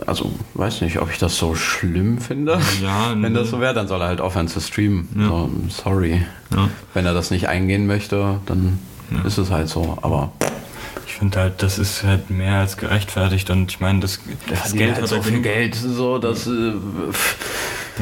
[0.06, 2.58] also weiß nicht, ob ich das so schlimm finde.
[2.82, 5.08] Ja, Wenn das so wäre, dann soll er halt aufhören zu streamen.
[5.18, 5.28] Ja.
[5.28, 6.24] So, sorry.
[6.54, 6.68] Ja.
[6.94, 8.78] Wenn er das nicht eingehen möchte, dann
[9.26, 9.98] ist es halt so.
[10.02, 10.32] Aber
[11.06, 14.94] Ich finde halt, das ist halt mehr als gerechtfertigt und ich meine, das, das Geld
[14.94, 15.40] halt hat so viel.
[15.42, 16.72] Geld, so dass äh,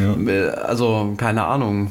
[0.01, 0.51] Ja.
[0.65, 1.91] also keine Ahnung.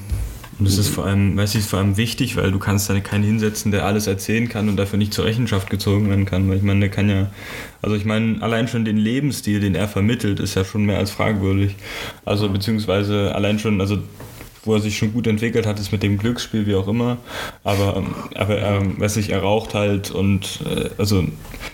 [0.62, 3.00] Und das ist vor allem, weiß ich, ist vor allem wichtig, weil du kannst da
[3.00, 6.47] keinen hinsetzen, der alles erzählen kann und dafür nicht zur Rechenschaft gezogen werden kann.
[6.47, 7.32] Weil ich meine, der kann ja,
[7.82, 11.10] also ich meine, allein schon den Lebensstil, den er vermittelt, ist ja schon mehr als
[11.10, 11.78] fragwürdig.
[12.26, 14.04] Also beziehungsweise allein schon, also
[14.63, 17.17] wo er sich schon gut entwickelt hat, ist mit dem Glücksspiel, wie auch immer.
[17.63, 18.04] Aber,
[18.36, 21.26] aber ähm, weiß ich, er raucht halt und äh, also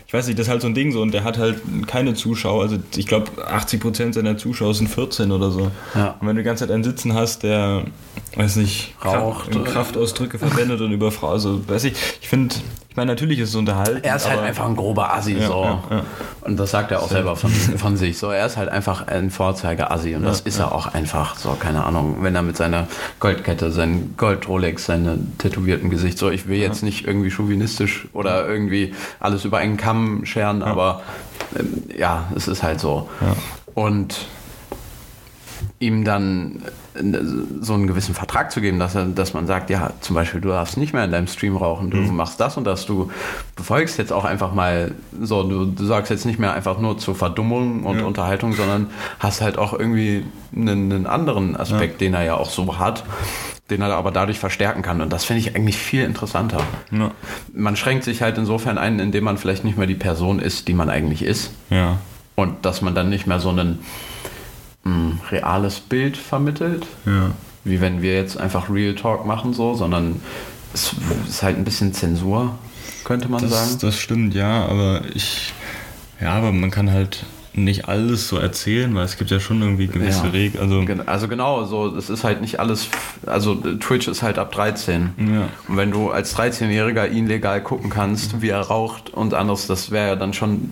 [0.07, 2.13] ich weiß nicht, das ist halt so ein Ding so und der hat halt keine
[2.13, 2.61] Zuschauer.
[2.63, 5.69] Also ich glaube 80% seiner Zuschauer sind 14 oder so.
[5.95, 6.15] Ja.
[6.21, 7.83] Und wenn du die ganze Zeit einen sitzen hast, der,
[8.37, 12.55] weiß nicht, Raucht, Kraft, Kraftausdrücke verwendet und über Frau, also weiß ich, ich finde,
[12.89, 13.99] ich meine, natürlich ist es unterhalten.
[14.01, 15.63] Er ist halt einfach ein grober Assi, Ja, so.
[15.91, 16.03] ja.
[16.41, 18.17] Und das sagt er auch selber von, von sich.
[18.17, 21.35] So, er ist halt einfach ein Vorzeige-Assi und das ist er auch einfach.
[21.35, 22.87] So, keine Ahnung, wenn er mit seiner
[23.19, 28.95] Goldkette, sein Gold-Rolex, seine tätowierten Gesicht, so, ich will jetzt nicht irgendwie chauvinistisch oder irgendwie
[29.19, 31.01] alles über einen Kamm scheren, aber
[31.57, 33.09] ähm, ja, es ist halt so.
[33.21, 33.35] Ja.
[33.73, 34.27] Und
[35.79, 36.63] ihm dann
[37.61, 40.77] so einen gewissen Vertrag zu geben, dass, dass man sagt, ja, zum Beispiel, du darfst
[40.77, 43.11] nicht mehr in deinem Stream rauchen, du machst das und das, du
[43.55, 47.15] befolgst jetzt auch einfach mal so, du, du sagst jetzt nicht mehr einfach nur zur
[47.15, 48.05] Verdummung und Ja.
[48.05, 48.87] Unterhaltung, sondern
[49.19, 53.03] hast halt auch irgendwie einen, einen anderen Aspekt, den er ja auch so hat,
[53.69, 55.01] den er aber dadurch verstärken kann.
[55.01, 56.61] Und das finde ich eigentlich viel interessanter.
[56.91, 57.11] Ja.
[57.53, 60.73] Man schränkt sich halt insofern ein, indem man vielleicht nicht mehr die Person ist, die
[60.73, 61.51] man eigentlich ist.
[61.69, 61.97] ja.
[62.35, 63.49] Und dass man dann nicht mehr so
[64.87, 67.31] ein reales Bild vermittelt, Ja.
[67.63, 70.21] wie wenn wir jetzt einfach Real Talk machen, so, sondern
[70.73, 70.91] es
[71.27, 72.55] ist halt ein bisschen Zensur,
[73.03, 73.77] könnte man Das, sagen.
[73.81, 75.53] das stimmt, ja, aber ich,
[76.21, 79.87] ja, aber man kann halt nicht alles so erzählen, weil es gibt ja schon irgendwie
[79.87, 80.29] gewisse Ja.
[80.29, 82.87] Regeln, also, Also genau, so es ist halt nicht alles,
[83.25, 85.09] also Twitch ist halt ab 13.
[85.17, 85.49] Ja.
[85.67, 89.89] Und wenn du als 13-Jähriger ihn legal gucken kannst, wie er raucht und anderes, das
[89.89, 90.69] wäre ja dann schon,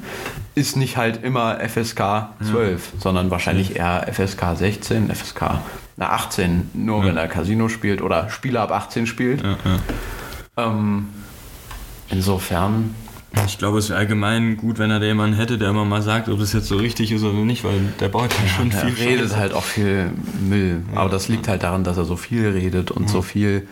[0.56, 5.60] ist nicht halt immer FSK 12, sondern wahrscheinlich eher FSK 16, FSK
[5.98, 9.42] na, 18, nur wenn er Casino spielt oder Spieler ab 18 spielt.
[9.44, 9.80] ja, ja.
[10.68, 11.08] Ähm,
[12.10, 12.96] insofern,
[13.46, 16.30] Ich glaube, es wäre allgemein gut, wenn er da jemanden hätte, der immer mal sagt,
[16.30, 18.94] ob das jetzt so richtig ist oder nicht, weil der baut ja schon Er viel
[19.08, 19.38] redet Scheiße.
[19.38, 20.84] halt auch viel Müll.
[20.94, 21.02] Ja.
[21.02, 23.68] Aber das liegt halt daran, dass er so viel redet und so viel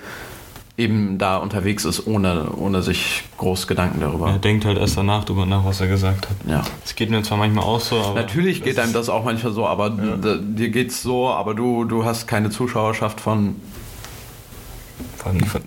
[0.76, 4.30] eben da unterwegs ist, ohne, ohne sich groß Gedanken darüber.
[4.30, 6.36] Er denkt halt erst danach drüber nach, was er gesagt hat.
[6.48, 6.64] Ja.
[6.84, 8.16] Es geht mir zwar manchmal auch so, aber.
[8.16, 12.06] Natürlich geht einem das auch manchmal so, aber d- dir geht's so, aber du, du
[12.06, 13.56] hast keine Zuschauerschaft von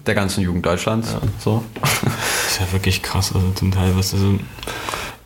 [0.07, 1.17] der ganzen Jugend Deutschlands.
[1.39, 1.65] So.
[1.81, 1.93] Das
[2.53, 4.39] ist ja wirklich krass, also zum Teil, was also,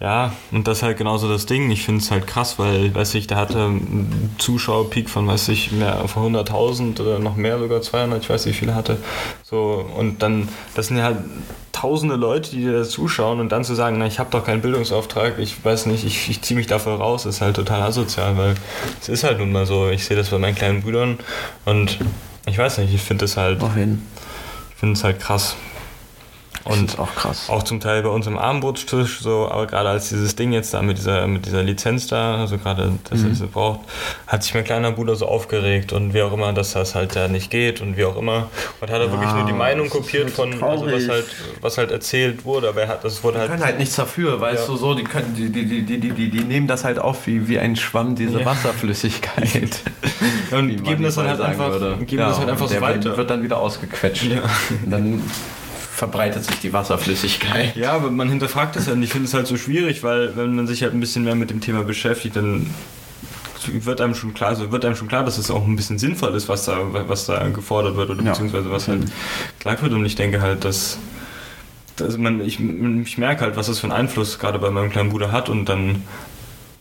[0.01, 1.71] ja, und das ist halt genauso das Ding.
[1.71, 5.73] Ich finde es halt krass, weil, weiß ich, der hatte einen Zuschauerpeak von, weiß ich,
[5.73, 8.97] mehr von 100.000 oder noch mehr, sogar 200, ich weiß nicht, wie viele hatte.
[9.43, 11.19] So, und dann, das sind ja halt
[11.73, 14.63] tausende Leute, die dir da zuschauen und dann zu sagen, na, ich habe doch keinen
[14.63, 18.55] Bildungsauftrag, ich weiß nicht, ich, ich ziehe mich dafür raus, ist halt total asozial, weil
[19.01, 19.91] es ist halt nun mal so.
[19.91, 21.19] Ich sehe das bei meinen kleinen Brüdern
[21.67, 21.99] und
[22.47, 24.07] ich weiß nicht, ich finde es halt, Auf jeden
[24.71, 25.57] ich finde es halt krass.
[26.64, 27.49] Und auch krass.
[27.49, 30.83] auch zum Teil bei uns im Armbrotstisch, so, aber gerade als dieses Ding jetzt da
[30.83, 33.81] mit dieser, mit dieser Lizenz da, also gerade, dass er sie braucht,
[34.27, 37.29] hat sich mein kleiner Bruder so aufgeregt und wie auch immer, dass das halt da
[37.29, 38.49] nicht geht und wie auch immer.
[38.81, 41.25] Und hat er wirklich nur die Meinung kopiert halt von, also was halt,
[41.62, 43.51] was halt erzählt wurde, aber er hat, das wurde Die halt.
[43.53, 44.73] können halt nichts dafür, weißt Ja.
[44.73, 47.27] du so, die, können, die, die, die, die, die, die, die nehmen das halt auf
[47.27, 48.44] wie, wie ein Schwamm, diese Ja.
[48.46, 49.81] Wasserflüssigkeit.
[50.51, 51.96] und geben das dann halt einfach, würde.
[52.05, 53.05] geben Ja, das halt einfach so weiter.
[53.05, 54.25] Wird, wird dann wieder ausgequetscht.
[54.25, 54.42] Ja.
[54.87, 55.23] Dann
[56.01, 57.77] verbreitet sich die Wasserflüssigkeit.
[57.77, 60.57] Ja, aber man hinterfragt es halt und ich finde es halt so schwierig, weil wenn
[60.57, 62.73] man sich halt ein bisschen mehr mit dem Thema beschäftigt, dann
[63.67, 66.35] wird einem schon klar, also wird einem schon klar, dass es auch ein bisschen sinnvoll
[66.35, 68.31] ist, was da, was da gefordert wird oder Ja.
[68.31, 69.03] beziehungsweise was halt
[69.59, 69.93] gesagt wird.
[69.93, 70.97] Und ich denke halt, dass,
[71.97, 75.11] dass man, ich, ich merke halt, was das für einen Einfluss gerade bei meinem kleinen
[75.11, 76.03] Bruder hat und dann,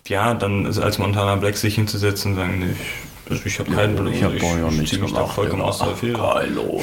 [0.08, 3.70] ja, dann ist als Montana Black sich hinzusetzen und sagen, nee, ich, also ich habe
[3.70, 5.34] keinen ich hab ich, ja da gemacht.
[5.34, 5.70] vollkommen Digga.
[5.70, 6.22] aus der Affäre.
[6.36, 6.82] Hallo.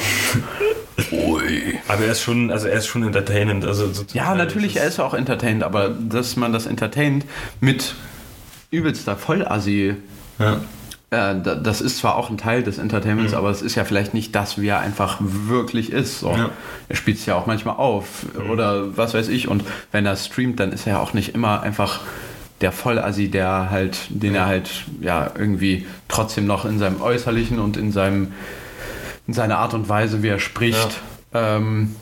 [1.11, 1.77] Ui.
[1.87, 3.65] Aber er ist schon, also er ist schon entertainend.
[3.65, 7.25] Also Ja, Teil natürlich, ist er ist auch entertained, aber dass man das entertaint
[7.61, 7.95] mit
[8.71, 9.95] übelster Vollassi,
[10.39, 10.53] Ja.
[11.11, 14.13] äh, da- das ist zwar auch ein Teil des Entertainments, aber es ist ja vielleicht
[14.13, 16.19] nicht das, wie er einfach wirklich ist.
[16.19, 16.31] So.
[16.31, 16.49] Ja.
[16.89, 19.47] Er spielt es ja auch manchmal auf oder was weiß ich.
[19.47, 22.01] Und wenn er streamt, dann ist er ja auch nicht immer einfach
[22.61, 27.77] der Vollassi, der halt, den er halt ja irgendwie trotzdem noch in seinem Äußerlichen und
[27.77, 28.33] in seinem
[29.27, 31.01] in seiner Art und Weise, wie er spricht,
[31.33, 31.95] ähm,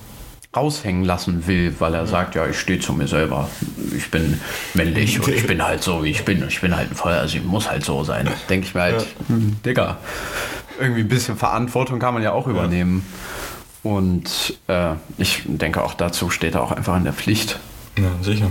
[0.56, 3.50] raushängen lassen will, weil er sagt, ja, ich stehe zu mir selber.
[3.96, 4.40] Ich bin
[4.74, 6.48] männlich und ich bin halt so, wie ich bin.
[6.48, 8.30] Ich bin halt ein Feuer, also ich muss halt so sein.
[8.50, 9.98] Denke ich mir halt, hm, Digga,
[10.80, 13.06] irgendwie ein bisschen Verantwortung kann man ja auch übernehmen.
[13.84, 17.60] Und äh, ich denke auch dazu steht er auch einfach in der Pflicht.
[17.98, 18.50] Ja, sicher.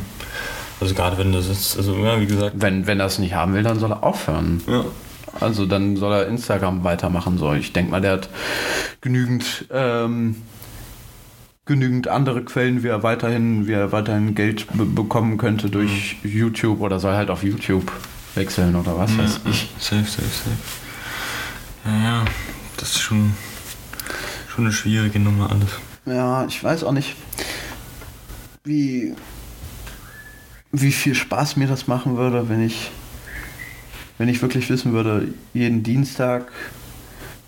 [0.80, 2.56] Also gerade wenn das ist, also ja, wie gesagt.
[2.58, 4.62] Wenn, wenn er es nicht haben will, dann soll er aufhören.
[4.66, 4.84] Ja.
[5.40, 7.38] Also dann soll er Instagram weitermachen.
[7.38, 7.52] So.
[7.54, 8.28] Ich denke mal, der hat
[9.00, 10.36] genügend, ähm,
[11.64, 16.80] genügend andere Quellen, wie er weiterhin, wie er weiterhin Geld be bekommen könnte durch YouTube
[16.80, 17.90] oder soll halt auf YouTube
[18.34, 19.70] wechseln oder was weiß ich.
[19.78, 20.56] Safe, safe, safe.
[21.84, 22.24] Ja, ja,
[22.76, 23.34] das ist schon,
[24.48, 25.70] schon eine schwierige Nummer alles.
[26.06, 27.16] Ja, ich weiß auch nicht,
[28.64, 29.14] wie,
[30.72, 32.90] wie viel Spaß mir das machen würde, wenn ich,
[34.18, 36.46] wenn ich wirklich wissen würde, jeden Dienstag,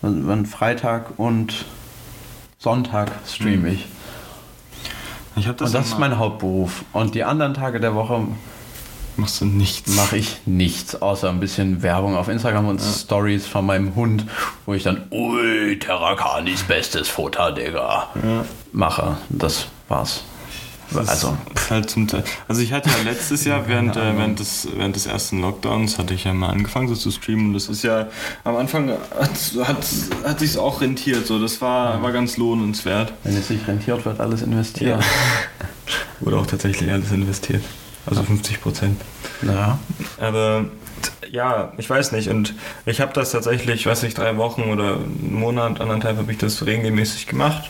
[0.01, 1.65] wann Freitag und
[2.59, 3.85] Sonntag streame ich.
[5.35, 6.83] Ich habe Und das ist mein Hauptberuf.
[6.93, 8.27] Und die anderen Tage der Woche
[9.17, 9.95] Machst du nichts.
[9.95, 14.25] mache ich nichts, außer ein bisschen Werbung auf Instagram und Stories von meinem Hund,
[14.67, 18.45] wo ich dann, ui, Terrakanis bestes Futter, Digga, Ja.
[18.73, 19.17] mache.
[19.29, 20.23] Das war's.
[20.91, 21.37] Das Also,
[21.69, 22.23] halt zum Teil.
[22.47, 26.13] Also ich hatte ja letztes Jahr während, äh, während, des, während des ersten Lockdowns hatte
[26.13, 27.47] ich ja mal angefangen so zu streamen.
[27.47, 28.07] Und das ist ja
[28.43, 29.85] am Anfang hat, hat,
[30.23, 31.39] hat sich auch rentiert so.
[31.39, 33.13] Das war, war ganz lohnenswert.
[33.23, 35.03] Wenn es sich rentiert, wird alles investiert.
[36.19, 37.63] wurde auch tatsächlich alles investiert.
[38.05, 39.01] Also 50 Prozent.
[39.41, 39.79] Ja.
[40.19, 40.65] Aber
[41.31, 42.29] ja, ich weiß nicht.
[42.29, 42.53] Und
[42.85, 46.65] ich habe das tatsächlich, weiß nicht, drei Wochen oder einen Monat, anderthalb habe ich das
[46.65, 47.69] regelmäßig gemacht.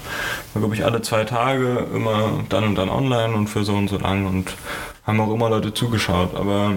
[0.53, 3.87] War, glaube ich, alle zwei Tage immer dann und dann online und für so und
[3.89, 4.53] so lang und
[5.05, 6.35] haben auch immer Leute zugeschaut.
[6.35, 6.73] Aber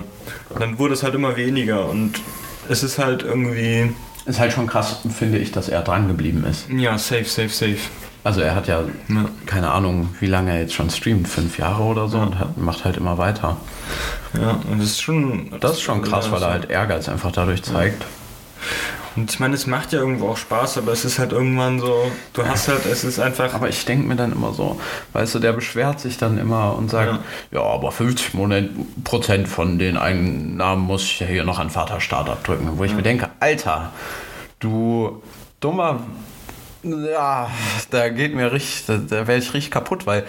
[0.59, 2.21] dann wurde es halt immer weniger und
[2.69, 3.93] es ist halt irgendwie,
[4.27, 6.69] Ist halt schon krass, finde ich, dass er dran geblieben ist.
[6.71, 7.79] ja, safe, safe, safe.
[8.23, 9.25] Also er hat ja, Ja.
[9.47, 12.85] keine Ahnung, wie lange er jetzt schon streamt, fünf Jahre oder so und hat, macht
[12.85, 13.57] halt immer weiter.
[14.41, 15.51] Ja, und das ist schon.
[15.61, 18.05] Das ist schon krass, weil er halt Ehrgeiz einfach dadurch zeigt.
[19.17, 22.13] Und ich meine, es macht ja irgendwo auch Spaß, aber es ist halt irgendwann so,
[22.33, 23.55] du hast halt, es ist einfach.
[23.55, 24.79] Aber ich denke mir dann immer so,
[25.15, 27.19] weißt du, der beschwert sich dann immer und sagt,
[27.51, 28.33] ja, aber 50
[29.03, 32.69] Prozent von den Einnahmen muss ich ja hier noch an Vaterstaat abdrücken.
[32.77, 33.91] Wo ich mir denke, Alter,
[34.61, 35.21] du
[35.59, 36.01] dummer
[36.83, 37.51] Ja,
[37.91, 40.25] da geht mir richtig, da, da werde ich richtig kaputt, weil,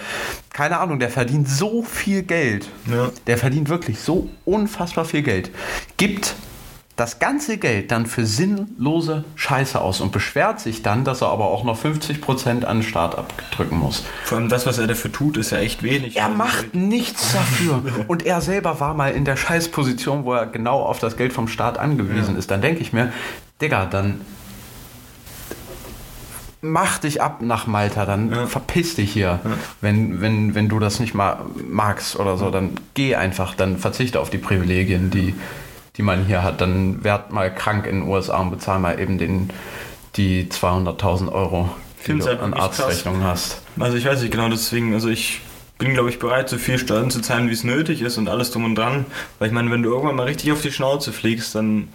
[0.52, 2.68] keine Ahnung, der verdient so viel Geld.
[2.90, 3.10] Ja.
[3.26, 5.50] Der verdient wirklich so unfassbar viel Geld.
[5.96, 6.34] Gibt
[6.96, 11.46] das ganze Geld dann für sinnlose Scheiße aus und beschwert sich dann, dass er aber
[11.46, 14.04] auch noch 50% an den Start abdrücken muss.
[14.24, 16.16] Vor allem das, was er dafür tut, ist ja echt wenig.
[16.16, 17.82] Er macht nichts dafür.
[18.08, 21.48] Und er selber war mal in der Scheißposition, wo er genau auf das Geld vom
[21.48, 22.50] Staat angewiesen ist.
[22.50, 23.10] Dann denke ich mir,
[23.60, 24.20] Digga, dann
[26.62, 28.46] mach dich ab nach Malta, dann Ja.
[28.46, 29.40] verpiss dich hier.
[29.80, 34.20] Wenn, wenn, wenn du das nicht mal magst oder so, dann geh einfach, dann verzichte
[34.20, 35.34] auf die Privilegien, die,
[35.96, 36.60] die man hier hat.
[36.60, 39.50] Dann werd mal krank in den USA und bezahl mal eben den,
[40.16, 41.68] die 200.000 Euro,
[42.06, 42.54] die du an.
[42.54, 43.60] Arztrechnungen hast.
[43.78, 45.40] Also ich weiß nicht genau, deswegen, also ich
[45.78, 48.52] bin, glaube ich, bereit, so viel Steuern zu zahlen, wie es nötig ist und alles
[48.52, 49.04] drum und dran.
[49.40, 51.88] Weil ich meine, wenn du irgendwann mal richtig auf die Schnauze fliegst, dann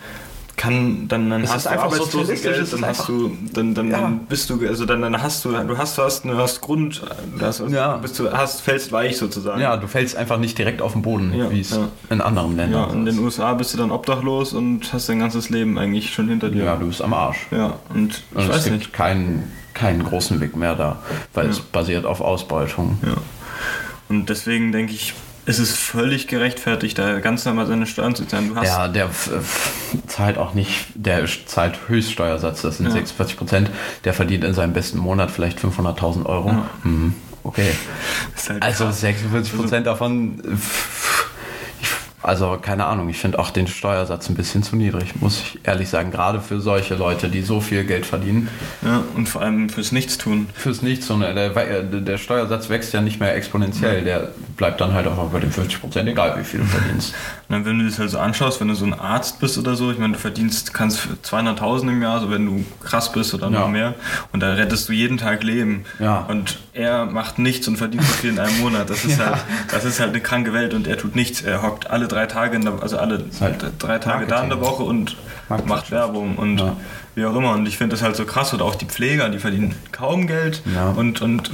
[0.58, 3.92] kann dann, dann Es hast ist du einfach sozialistisch, es dann hast du dann, dann,
[3.92, 4.02] Ja.
[4.02, 7.04] dann bist du also dann, dann hast du du hast fast du hast Grund
[7.38, 7.98] du hast, Ja.
[7.98, 9.62] bist du hast fällst weich sozusagen.
[9.62, 11.88] Ja, du fällst einfach nicht direkt auf den Boden, Ja, wie es ja.
[12.10, 13.20] in anderen Ja, Ländern in den.
[13.20, 16.64] USA bist du dann obdachlos und hast dein ganzes Leben eigentlich schon hinter dir.
[16.66, 17.46] Ja, du bist am Arsch.
[17.52, 18.94] Ja, und ich es weiß gibt nicht.
[18.94, 20.98] keinen, keinen großen Weg mehr da,
[21.36, 22.98] weil es basiert auf Ausbeutung.
[23.06, 23.14] Ja.
[24.10, 25.14] Und deswegen denke ich,
[25.48, 28.50] es ist völlig gerechtfertigt, da ganz normal seine Steuern zu zahlen.
[28.50, 29.10] Du hast Ja, der
[30.08, 32.92] zahlt auch nicht, der zahlt Höchststeuersatz, das sind Ja.
[32.92, 33.72] 46 Prozent.
[34.04, 36.54] Der verdient in seinem besten Monat vielleicht 500.000 Euro.
[36.84, 37.16] Mhm.
[37.44, 37.72] Okay.
[38.50, 39.00] halt Also krass.
[39.00, 40.97] 46 Prozent davon, pff, ich-
[42.28, 45.90] also keine Ahnung, ich finde auch den Steuersatz ein bisschen zu niedrig, muss ich ehrlich
[45.90, 46.12] sagen.
[46.12, 48.50] Gerade für solche Leute, die so viel Geld verdienen.
[48.84, 50.48] Ja, und vor allem fürs Nichtstun.
[50.54, 51.50] Fürs Nichts, sondern der,
[51.84, 54.04] der Steuersatz wächst ja nicht mehr exponentiell.
[54.04, 57.14] Der bleibt dann halt auch bei den 50 Prozent, egal wie viel du verdienst.
[57.48, 59.76] Und dann, wenn du das halt so anschaust, wenn du so ein Arzt bist oder
[59.76, 63.34] so, ich meine, du verdienst, kannst für 200.000 im Jahr, so wenn du krass bist
[63.34, 63.60] oder Ja.
[63.62, 63.96] noch mehr,
[64.34, 65.86] und da rettest du jeden Tag Leben.
[66.00, 66.26] Ja.
[66.28, 68.90] Und er macht nichts und verdient so viel in einem Monat.
[68.90, 69.32] Das ist, Ja.
[69.32, 69.40] halt,
[69.72, 71.42] das ist halt eine kranke Welt und er tut nichts.
[71.42, 74.58] Er hockt alle drei Tage, in der, also alle halt drei Tage da in der
[74.58, 74.62] Marketing.
[74.62, 75.18] Woche und
[75.66, 76.76] macht Werbung und Ja.
[77.16, 77.54] wie auch immer.
[77.54, 78.54] Und ich finde das halt so krass.
[78.54, 80.90] Und auch die Pfleger, die verdienen kaum Geld Ja.
[80.90, 81.50] und, und,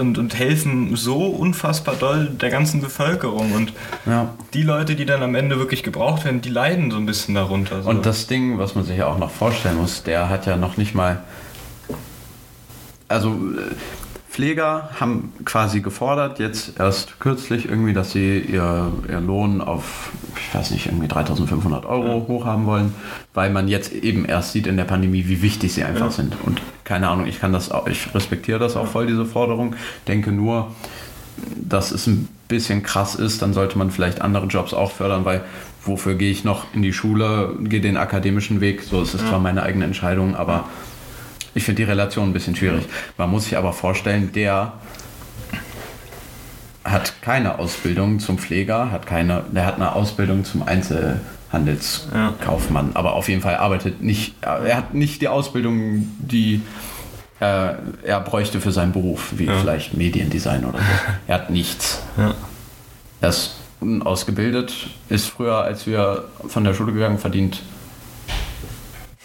[0.00, 3.52] und, und helfen so unfassbar doll der ganzen Bevölkerung.
[3.52, 3.72] Und
[4.54, 7.82] die Leute, die dann am Ende wirklich gebraucht werden, die leiden so ein bisschen darunter.
[7.82, 7.90] So.
[7.90, 10.76] Und das Ding, was man sich ja auch noch vorstellen muss, der hat ja noch
[10.76, 11.22] nicht mal.
[13.08, 13.74] Also äh,
[14.38, 20.54] Pfleger haben quasi gefordert, jetzt erst kürzlich irgendwie, dass sie ihr, ihr Lohn auf, ich
[20.54, 22.94] weiß nicht, irgendwie 3500 Euro hochhaben wollen,
[23.34, 26.10] weil man jetzt eben erst sieht in der Pandemie, wie wichtig sie einfach Ja.
[26.12, 26.36] sind.
[26.46, 29.74] Und keine Ahnung, ich kann das auch, ich respektiere das auch voll, diese Forderung.
[30.06, 30.70] Denke nur,
[31.56, 35.42] dass es ein bisschen krass ist, dann sollte man vielleicht andere Jobs auch fördern, weil
[35.84, 39.40] wofür gehe ich noch in die Schule, gehe den akademischen Weg, so es ist zwar
[39.40, 40.68] meine eigene Entscheidung, aber
[41.54, 42.84] ich finde die Relation ein bisschen schwierig.
[43.16, 44.72] Man muss sich aber vorstellen, der
[46.84, 53.28] hat keine Ausbildung zum Pfleger, hat keine, der hat eine Ausbildung zum Einzelhandelskaufmann, aber auf
[53.28, 56.62] jeden Fall arbeitet nicht, er hat nicht die Ausbildung, die
[57.40, 60.84] äh, er bräuchte für seinen Beruf, wie vielleicht Mediendesign oder so.
[61.26, 62.02] Er hat nichts.
[62.16, 62.34] ja.
[63.20, 67.62] Er ist unausgebildet, ist früher, als wir von der Schule gegangen, verdient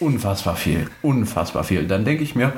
[0.00, 0.88] unfassbar viel.
[1.02, 1.86] Unfassbar viel.
[1.86, 2.52] Dann denke ich mir,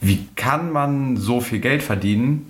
[0.00, 2.48] wie kann man so viel Geld verdienen,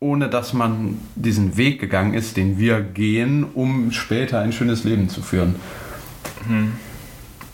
[0.00, 5.08] ohne dass man diesen Weg gegangen ist, den wir gehen, um später ein schönes Leben
[5.08, 5.56] zu führen?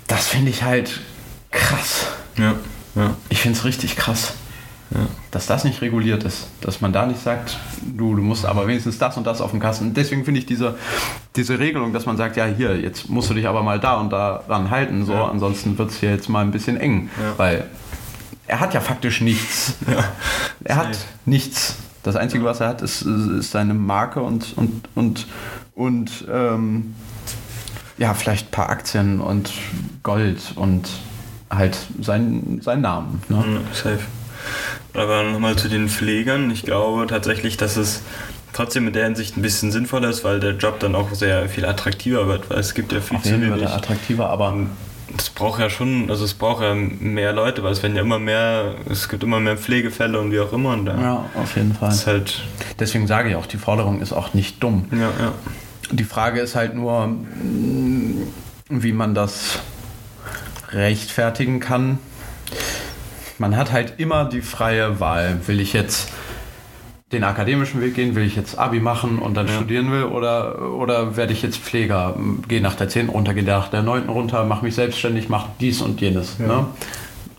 [0.06, 1.00] Das finde ich halt
[1.50, 2.08] krass.
[2.36, 2.54] Ja.
[2.94, 3.16] Ja.
[3.28, 4.34] Ich finde es richtig krass,
[5.30, 6.46] dass das nicht reguliert ist.
[6.61, 9.61] Dass man da nicht sagt, du, du musst aber wenigstens das und das auf dem
[9.61, 9.94] Kasten.
[9.94, 10.76] Deswegen finde ich diese,
[11.37, 14.11] diese Regelung, dass man sagt, ja, hier, jetzt musst du dich aber mal da und
[14.11, 15.26] da ran halten, so, Ja.
[15.28, 17.11] ansonsten wird es hier jetzt mal ein bisschen eng.
[17.20, 17.35] Ja.
[17.37, 17.64] Weil
[18.46, 19.74] er hat ja faktisch nichts.
[20.64, 21.76] Er hat nichts.
[22.02, 25.26] Das Einzige, was er hat, ist, ist seine Marke und, und, und,
[25.74, 26.94] und ähm,
[27.96, 29.50] ja, vielleicht ein paar Aktien und
[30.02, 30.88] Gold und
[31.50, 33.22] halt sein, sein Namen.
[33.28, 33.61] Ne?
[33.72, 34.00] Safe.
[34.94, 36.50] Aber nochmal zu den Pflegern.
[36.50, 38.02] Ich glaube tatsächlich, dass es
[38.52, 41.64] trotzdem in der Hinsicht ein bisschen sinnvoller ist, weil der Job dann auch sehr viel
[41.66, 43.66] attraktiver wird, weil es gibt ja viel Auf zu wenig.
[43.68, 44.54] attraktiver, aber
[45.18, 48.18] Es braucht ja schon, also es braucht ja mehr Leute, weil es werden ja immer
[48.20, 50.70] mehr, es gibt immer mehr Pflegefälle und wie auch immer.
[50.74, 51.90] Und ja, auf jeden Fall.
[51.90, 52.42] ist halt,
[52.78, 54.87] Deswegen sage ich auch, die Forderung ist auch nicht dumm.
[54.92, 55.33] ja, ja.
[55.90, 57.14] Die Frage ist halt nur,
[58.70, 59.59] wie man das
[60.70, 61.98] rechtfertigen kann.
[63.44, 65.38] Man hat halt immer die freie Wahl.
[65.46, 66.11] Will ich jetzt
[67.12, 69.52] den akademischen Weg gehen, will ich jetzt Abi machen und dann ja.
[69.52, 72.16] studieren will oder, oder werde ich jetzt Pfleger,
[72.48, 73.11] gehe nach der 10.
[73.11, 74.09] runter, gehe nach der 9.
[74.09, 76.38] runter, mache mich selbstständig, mache dies und jenes.
[76.38, 76.46] Ja.
[76.46, 76.66] Ne?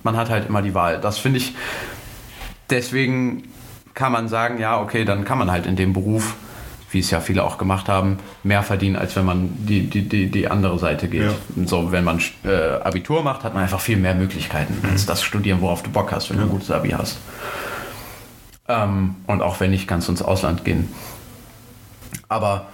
[0.04, 1.02] Man hat halt immer die Wahl.
[1.02, 1.56] Das finde ich,
[2.70, 3.42] deswegen
[3.96, 6.36] kann man sagen, ja, okay, dann kann man halt in dem Beruf,
[6.92, 10.30] wie es ja viele auch gemacht haben, mehr verdienen, als wenn man die, die, die,
[10.30, 11.24] die andere Seite geht.
[11.24, 11.66] Ja.
[11.66, 14.92] So, wenn man äh, Abitur macht, hat man einfach viel mehr Möglichkeiten, mhm.
[14.92, 17.18] als das Studieren, worauf du Bock hast, wenn du ein gutes Abi hast.
[18.68, 20.90] Ähm, und auch wenn nicht, kannst du ins Ausland gehen.
[22.30, 22.68] Aber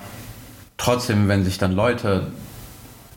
[0.78, 2.28] trotzdem, wenn sich dann Leute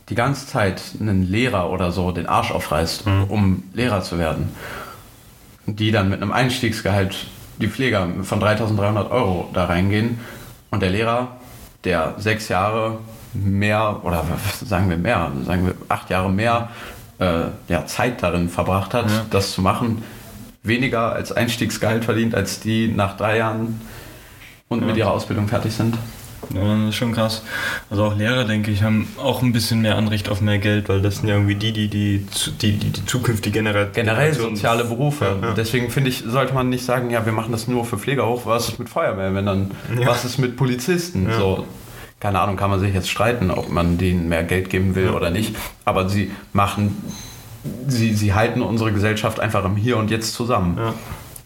[0.08, 3.24] die ganze Zeit einen Lehrer oder so den Arsch aufreißt, mhm.
[3.28, 4.50] um Lehrer zu werden,
[5.66, 7.26] die dann mit einem Einstiegsgehalt
[7.60, 10.18] die Pfleger von 3300 Euro da reingehen
[10.74, 11.28] und der Lehrer,
[11.84, 12.98] der sechs Jahre
[13.32, 14.24] mehr oder
[14.64, 16.68] sagen wir mehr, sagen wir acht Jahre mehr
[17.18, 19.24] äh, ja, Zeit darin verbracht hat, ja.
[19.30, 20.02] das zu machen,
[20.62, 23.80] weniger als Einstiegsgehalt verdient, als die nach drei Jahren
[24.68, 24.86] und ja.
[24.86, 25.96] mit ihrer Ausbildung fertig sind.
[26.52, 27.42] Ja, das ist schon krass.
[27.90, 31.00] Also auch Lehrer, denke ich, haben auch ein bisschen mehr Anrecht auf mehr Geld, weil
[31.00, 32.26] das sind ja irgendwie die, die die,
[32.60, 33.92] die, die, die zukünftige Generation...
[33.92, 35.36] Generell soziale Berufe.
[35.40, 35.54] Ja, ja.
[35.54, 38.42] Deswegen finde ich, sollte man nicht sagen, ja, wir machen das nur für Pfleger hoch,
[38.44, 40.06] was ist mit Feuerwehrmännern, ja.
[40.06, 41.66] was ist mit Polizisten, so
[42.20, 45.28] keine Ahnung, kann man sich jetzt streiten, ob man denen mehr Geld geben will oder
[45.28, 45.54] nicht.
[45.84, 46.96] Aber sie machen
[47.86, 50.78] sie, sie halten unsere Gesellschaft einfach im Hier und Jetzt zusammen.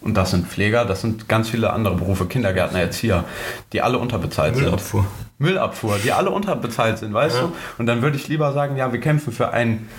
[0.01, 3.25] Und das sind Pfleger, das sind ganz viele andere Berufe, Kindergärtner, Erzieher,
[3.73, 5.01] die alle unterbezahlt Müllabfuhr.
[5.01, 5.39] sind.
[5.39, 5.97] Müllabfuhr.
[6.03, 7.41] die alle unterbezahlt sind, weißt ja.
[7.43, 7.53] du?
[7.77, 9.89] Und dann würde ich lieber sagen, ja, wir kämpfen für ein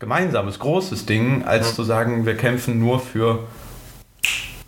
[0.00, 1.74] gemeinsames, großes Ding, als ja.
[1.74, 3.40] zu sagen, wir kämpfen nur für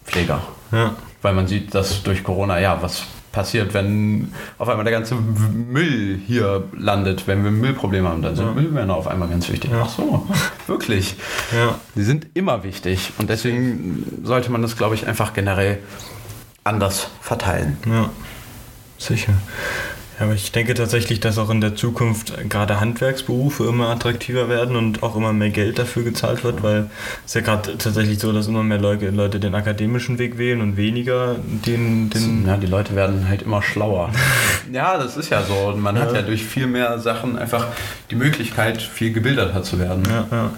[0.05, 0.41] Pfleger.
[0.71, 0.95] Ja.
[1.23, 6.19] Weil man sieht, dass durch Corona, ja, was passiert, wenn auf einmal der ganze Müll
[6.27, 8.53] hier landet, wenn wir Müllprobleme haben, dann sind ja.
[8.53, 9.71] Müllmänner auf einmal ganz wichtig.
[9.71, 9.83] Ja.
[9.85, 10.27] Ach so,
[10.67, 11.17] wirklich.
[11.55, 11.79] Ja.
[11.95, 15.81] Die sind immer wichtig und deswegen sollte man das, glaube ich, einfach generell
[16.65, 17.77] anders verteilen.
[17.87, 18.09] Ja,
[18.97, 19.35] sicher.
[20.19, 24.75] Ja, aber ich denke tatsächlich, dass auch in der Zukunft gerade Handwerksberufe immer attraktiver werden
[24.75, 26.89] und auch immer mehr Geld dafür gezahlt wird, weil
[27.27, 30.77] es ja gerade tatsächlich so, dass immer mehr Leute, Leute den akademischen Weg wählen und
[30.77, 32.47] weniger den, den.
[32.47, 34.11] Ja, die Leute werden halt immer schlauer.
[34.73, 35.77] ja, das ist ja so.
[35.77, 36.03] Man ja.
[36.03, 37.67] hat ja durch viel mehr Sachen einfach
[38.11, 40.03] die Möglichkeit, viel gebildeter zu werden.
[40.09, 40.51] Ja, ja.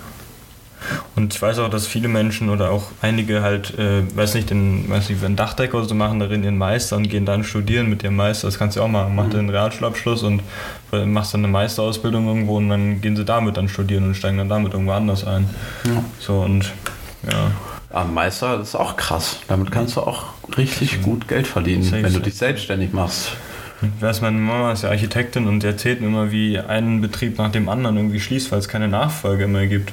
[1.17, 4.88] Und ich weiß auch, dass viele Menschen oder auch einige halt, äh, weiß nicht, den,
[4.88, 8.03] weiß nicht, einen Dachdecker oder so machen darin ihren Meister und gehen dann studieren mit
[8.03, 8.47] ihrem Meister.
[8.49, 9.14] Das kannst du auch machen.
[9.14, 9.31] Mach mhm.
[9.31, 10.43] den Realschulabschluss und
[11.07, 14.49] machst dann eine Meisterausbildung irgendwo und dann gehen sie damit dann studieren und steigen dann
[14.49, 15.49] damit irgendwo anders ein.
[15.85, 16.05] Ja.
[16.19, 16.73] So und
[17.29, 17.51] ja.
[17.93, 19.38] Ja, Meister, das ist auch krass.
[19.49, 20.25] Damit kannst du auch
[20.57, 23.33] richtig gut Geld verdienen, wenn du dich selbstständig machst.
[23.81, 27.53] Ich weiß, meine Mama ist ja Architektin und erzählt mir immer, wie ein Betrieb nach
[27.53, 29.93] dem anderen irgendwie schließt, weil es keine Nachfolge mehr gibt.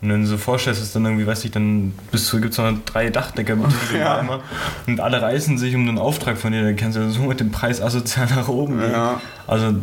[0.00, 2.58] Und wenn du so vorstellst, ist dann irgendwie, weiß ich, dann bis zu gibt es
[2.58, 4.20] noch drei Dachdeckerbetriebe ja.
[4.20, 4.40] immer
[4.86, 7.50] und alle reißen sich um den Auftrag von dir, dann kannst du so mit dem
[7.50, 8.92] Preis asozial nach oben gehen.
[8.92, 9.20] Ja.
[9.46, 9.74] Also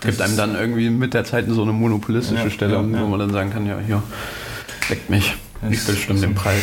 [0.00, 3.30] gibt einem dann irgendwie mit der Zeit so eine monopolistische ja, Stellung, wo man dann
[3.30, 4.02] sagen kann, ja, hier,
[4.88, 5.34] leckt mich.
[5.70, 6.62] Ich bestimme den Preis.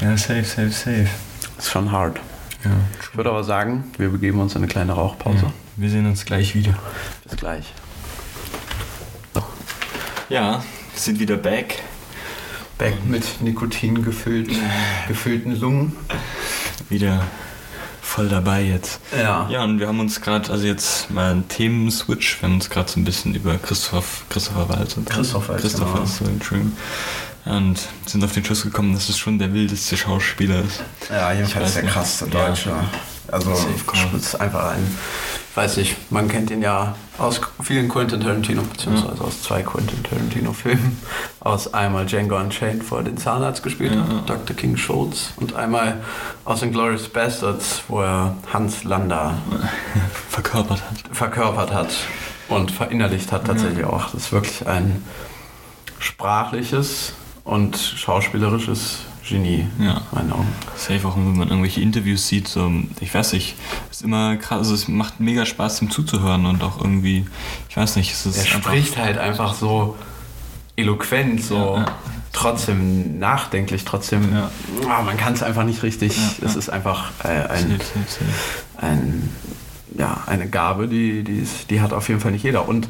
[0.00, 1.08] Ja, safe, safe, safe.
[1.58, 2.20] Ist schon hart.
[2.64, 2.70] Ja.
[3.00, 5.46] Ich würde aber sagen, wir begeben uns in eine kleine Rauchpause.
[5.46, 6.74] Ja, wir sehen uns gleich wieder.
[7.24, 7.72] Bis gleich.
[10.28, 11.82] Ja, wir sind wieder back.
[12.76, 14.50] Back mit Nikotin gefüllt,
[15.08, 15.96] gefüllten Lungen.
[16.90, 17.24] Wieder
[18.02, 19.00] voll dabei jetzt.
[19.16, 19.48] Ja.
[19.48, 22.90] Ja, und wir haben uns gerade, also jetzt mal einen Themenswitch, wir haben uns gerade
[22.90, 26.30] so ein bisschen über Christoph, Christopher Waltz und Christoph Waltz, Christopher, genau.
[26.30, 26.72] Entschuldigung,
[27.48, 30.82] und sind auf den Schluss gekommen, dass es schon der wildeste Schauspieler ist.
[31.10, 32.70] Ja, jedenfalls der krasseste Deutsche.
[32.70, 32.84] Ja.
[33.30, 34.96] Also es ist einfach ein,
[35.54, 39.22] weiß ich, man kennt ihn ja aus vielen Quentin Tarantino, beziehungsweise ja.
[39.22, 40.98] aus zwei Quentin Tarantino-Filmen.
[41.40, 44.00] Aus einmal Django Unchained, wo er den Zahnarzt gespielt ja.
[44.00, 44.56] hat, Dr.
[44.56, 46.00] King Schultz, und einmal
[46.46, 49.36] aus den Glorious Bastards, wo er Hans Lander
[50.30, 51.16] verkörpert hat.
[51.16, 51.90] Verkörpert hat
[52.48, 54.10] und verinnerlicht hat tatsächlich auch.
[54.10, 55.04] Das ist wirklich ein
[55.98, 57.12] sprachliches,
[57.48, 59.66] und schauspielerisches Genie.
[59.78, 60.02] Ja.
[60.12, 60.48] Meine Augen.
[60.76, 63.56] Safe auch, wenn man irgendwelche Interviews sieht, so, ich weiß nicht,
[63.90, 67.26] ist immer krass, also es macht mega Spaß, ihm zuzuhören und auch irgendwie,
[67.68, 68.36] ich weiß nicht, es ist.
[68.36, 69.96] Er spricht halt einfach so
[70.76, 71.86] eloquent, so ja, ja.
[72.32, 74.50] trotzdem nachdenklich, trotzdem, ja.
[74.82, 78.24] oh, man kann es einfach nicht richtig, es ist einfach äh, ein, safe.
[78.76, 79.30] ein,
[79.96, 82.68] ja, eine Gabe, die, die, ist, die hat auf jeden Fall nicht jeder.
[82.68, 82.88] Und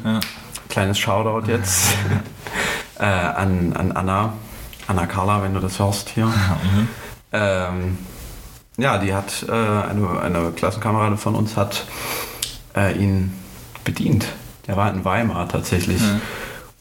[0.67, 1.95] kleines Shoutout jetzt
[2.99, 4.33] äh, an, an Anna
[4.89, 6.25] Anna Carla, wenn du das hörst hier.
[6.25, 6.87] Mhm.
[7.31, 7.97] Ähm,
[8.77, 11.85] ja, die hat, äh, eine, eine Klassenkameradin von uns hat
[12.75, 13.31] äh, ihn
[13.83, 14.25] bedient.
[14.65, 16.01] Der war in Weimar tatsächlich.
[16.01, 16.21] Mhm.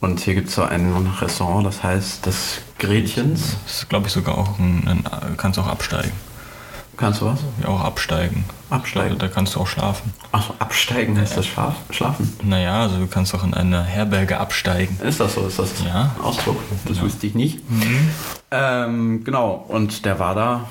[0.01, 3.59] Und hier gibt es so ein Restaurant, das heißt das Gretchens.
[3.65, 6.13] Das ist, glaube ich, sogar auch ein, ein kannst auch absteigen.
[6.99, 7.39] Kannst du was?
[7.63, 8.45] Ja, auch absteigen.
[8.71, 9.19] Absteigen?
[9.19, 10.13] Da, da kannst du auch schlafen.
[10.33, 12.37] Achso, absteigen heißt das Schlaf Schlafen?
[12.43, 14.99] Naja, also du kannst auch in eine Herberge absteigen.
[15.03, 15.47] Ist das so?
[15.47, 16.13] Ist das Ja.
[16.19, 16.57] ein Ausdruck?
[16.87, 17.61] Das wusste ich nicht.
[18.51, 20.65] Ähm, genau, und der war da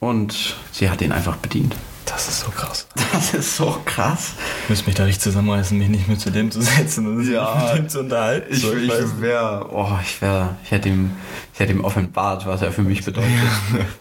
[0.00, 1.76] und sie hat ihn einfach bedient.
[2.06, 2.86] Das ist so krass.
[3.12, 4.32] Das ist so krass.
[4.64, 7.68] Ich müsste mich da richtig zusammenreißen, mich nicht mehr zu dem zu setzen und Ja.
[7.72, 8.52] mit dem zu unterhalten.
[8.52, 11.12] Ich, So, ich weiß- wäre, oh, ich wäre, ich hätte ihm,
[11.54, 13.30] ich hätte ihm offenbart, was er für mich bedeutet,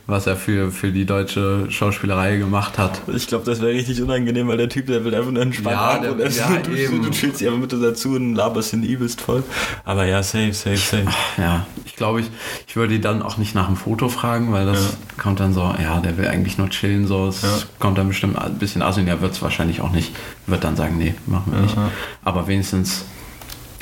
[0.07, 2.99] was er für, für die deutsche Schauspielerei gemacht hat.
[3.15, 5.99] Ich glaube, das wäre richtig unangenehm, weil der Typ, der will einfach nur entspannen Ja,
[5.99, 6.39] der- und essen.
[6.51, 7.03] ja, du, eben.
[7.03, 9.43] du chillst dich einfach mit dazu und laberst ihn übelst voll.
[9.85, 11.05] Aber ja, safe, safe, safe.
[11.37, 12.31] Ja, ich glaube, ich,
[12.67, 15.61] ich würde ihn dann auch nicht nach einem Foto fragen, weil das kommt dann so,
[15.79, 17.49] ja, der will eigentlich nur chillen, so, es Ja.
[17.77, 20.15] kommt dann bestimmt ein bisschen aus und er wird es wahrscheinlich auch nicht,
[20.47, 21.75] wird dann sagen, nee, machen wir nicht.
[21.75, 21.91] Ja.
[22.23, 23.05] Aber wenigstens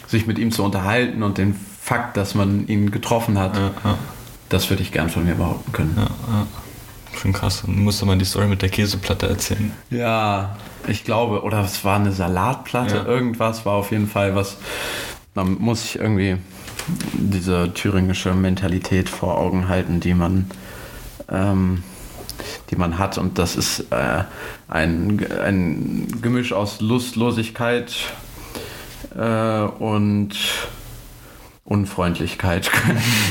[0.07, 1.55] sich mit ihm zu unterhalten und den
[1.91, 3.97] Fakt, dass man ihn getroffen hat, Ja, ja,
[4.47, 5.93] das würde ich gern von mir behaupten können.
[5.97, 6.47] ja.
[7.19, 7.65] Schon krass.
[7.67, 9.73] Und du musst doch mal die Story mit der Käseplatte erzählen.
[9.89, 10.55] Ja,
[10.87, 14.55] ich glaube, oder es war eine Salatplatte, irgendwas war auf jeden Fall was.
[15.33, 16.37] Da muss ich irgendwie
[17.13, 20.49] diese thüringische Mentalität vor Augen halten, die man,
[21.29, 21.83] ähm,
[22.69, 23.17] die man hat.
[23.17, 24.23] Und das ist äh,
[24.69, 27.93] ein, ein Gemisch aus Lustlosigkeit
[29.13, 30.37] äh, und
[31.63, 32.71] Unfreundlichkeit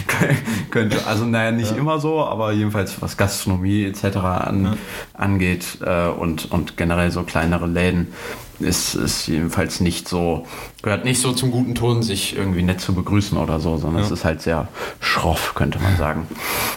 [0.71, 4.17] könnte, also naja, nicht immer so, aber jedenfalls was Gastronomie etc.
[4.19, 4.79] An,
[5.15, 8.13] angeht äh, und, und generell so kleinere Läden
[8.61, 10.47] ist, ist jedenfalls nicht so,
[10.83, 14.11] gehört nicht so zum guten Ton, sich irgendwie nett zu begrüßen oder so, sondern es
[14.11, 14.69] ist halt sehr
[15.01, 16.29] schroff, könnte man sagen.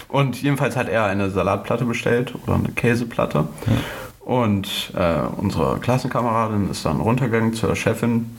[0.08, 3.48] Und jedenfalls hat er eine Salatplatte bestellt oder eine Käseplatte.
[4.20, 8.38] Und äh, unsere Klassenkameradin ist dann runtergegangen zur Chefin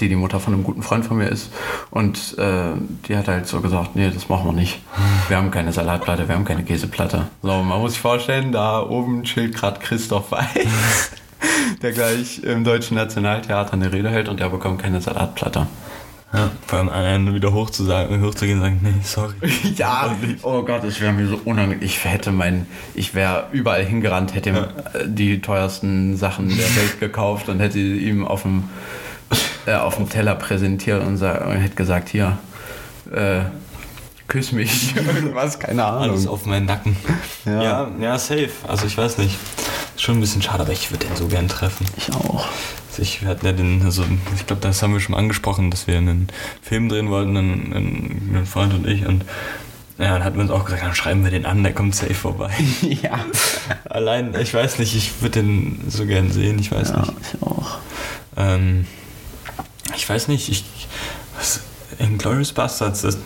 [0.00, 1.52] die die Mutter von einem guten Freund von mir ist.
[1.90, 2.72] Und äh,
[3.06, 4.80] die hat halt so gesagt, nee, das machen wir nicht.
[5.28, 7.28] Wir haben keine Salatplatte, wir haben keine Käseplatte.
[7.42, 11.10] So, man muss sich vorstellen, da oben chillt gerade Christoph Weiß,
[11.82, 15.66] der gleich im Deutschen Nationaltheater eine Rede hält und der bekommt keine Salatplatte.
[16.32, 16.48] Ja.
[16.64, 19.34] Vor allem einen wieder hoch zu sagen, hochzugehen und sagen, nee, sorry.
[19.76, 21.82] Ja, oh Gott, es wäre mir so unangenehm.
[21.82, 24.66] Ich hätte mein, ich wäre überall hingerannt, hätte ihm äh,
[25.06, 28.64] die teuersten Sachen der Welt gekauft und hätte ihm auf dem,
[29.66, 32.38] äh, auf dem Teller präsentiert und, sa- und hätte gesagt, hier,
[33.12, 33.40] äh,
[34.28, 36.28] küss mich, irgendwas, keine Alles Ahnung.
[36.28, 36.96] auf meinen Nacken.
[37.44, 37.62] Ja.
[37.62, 38.50] ja, ja, safe.
[38.66, 39.36] Also ich weiß nicht.
[39.96, 41.84] Ist schon ein bisschen schade, aber ich würde den so gern treffen.
[41.96, 42.46] Ich auch.
[42.90, 44.04] Also ich, ja den, also
[44.36, 46.28] ich glaube, das haben wir schon mal angesprochen, dass wir einen
[46.62, 49.06] Film drehen wollten, ein, ein, ein Freund und ich.
[49.06, 49.24] Und
[49.98, 52.14] ja, dann hatten wir uns auch gesagt, dann schreiben wir den an, der kommt safe
[52.14, 52.50] vorbei.
[52.82, 53.18] ja.
[53.88, 57.12] Allein, ich weiß nicht, ich würde den so gern sehen, ich weiß Ja, nicht.
[57.34, 57.78] ich auch.
[58.36, 58.86] Ähm,
[59.96, 60.64] ich weiß nicht, ich.
[61.36, 61.60] Was,
[61.98, 63.18] in Glorious Bastards, das,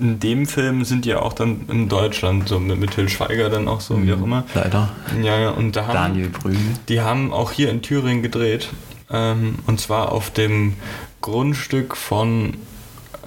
[0.00, 3.50] in dem Film sind die ja auch dann in Deutschland, so mit, mit Till Schweiger
[3.50, 4.44] dann auch so, wie auch immer.
[4.54, 4.90] Leider.
[5.22, 5.94] Ja, ja, und da haben.
[5.94, 6.56] Daniel Brühl.
[6.88, 8.70] Die haben auch hier in Thüringen gedreht.
[9.10, 10.74] Ähm, und zwar auf dem
[11.20, 12.56] Grundstück von,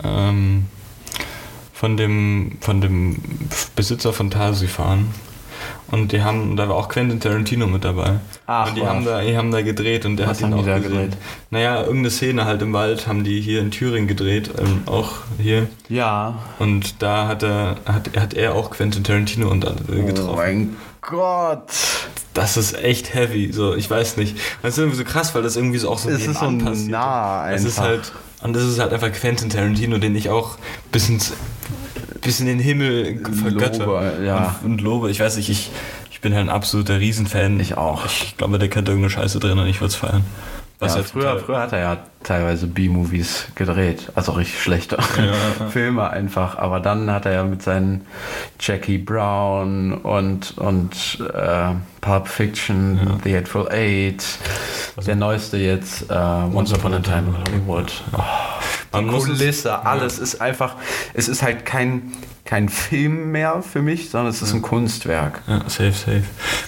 [0.03, 0.65] ähm,
[1.73, 3.21] von, dem, von dem
[3.75, 5.07] Besitzer von Tarsifan.
[5.89, 8.19] Und die haben, da war auch Quentin Tarantino mit dabei.
[8.45, 8.89] Ach, und die was.
[8.89, 10.77] haben, da, die haben da gedreht und der Was hat ihn haben auch die da
[10.79, 10.91] gesehen.
[10.93, 11.17] gedreht?
[11.49, 15.11] Naja, irgendeine Szene halt im Wald haben die hier in Thüringen gedreht, ähm, auch
[15.41, 15.67] hier.
[15.87, 16.39] Ja.
[16.59, 19.69] Und da hat er, hat, hat er auch Quentin Tarantino und, äh,
[20.03, 20.29] getroffen.
[20.33, 21.71] Oh mein Gott.
[22.33, 23.51] Das ist echt heavy.
[23.53, 24.37] So, ich weiß nicht.
[24.61, 26.89] Das ist irgendwie so krass, weil das irgendwie so auch so Es ist so passiert.
[26.89, 27.89] nah Es ist einfach.
[27.91, 28.11] halt
[28.43, 30.57] und das ist halt einfach Quentin Tarantino, den ich auch
[30.91, 31.33] bis ins
[32.21, 34.55] bis in den Himmel vergötter Lobe, ja.
[34.63, 35.11] und, und lobe.
[35.11, 35.71] Ich weiß nicht, ich,
[36.11, 37.59] ich bin halt ein absoluter Riesenfan.
[37.59, 38.05] Ich auch.
[38.05, 40.23] Ich glaube, der kennt irgendeine Scheiße drin und ich würde es feiern.
[40.79, 45.01] Was ja, früher, früher hat er ja teilweise B-Movies gedreht, also richtig schlechte
[45.71, 46.59] Filme einfach.
[46.59, 48.05] Aber dann hat er ja mit seinen
[48.59, 51.69] Jackie Brown und, und äh,
[52.01, 54.23] Pulp Fiction, The Hateful Eight,
[55.03, 58.03] der neueste jetzt, äh, Once Upon a Time in Hollywood.
[58.11, 58.21] Man
[58.93, 60.75] Die Kulisse, alles ist einfach,
[61.13, 62.13] es ist halt kein,
[62.47, 65.41] kein Film mehr für mich, sondern es ist ein Kunstwerk.
[65.47, 66.23] Ja, safe, safe.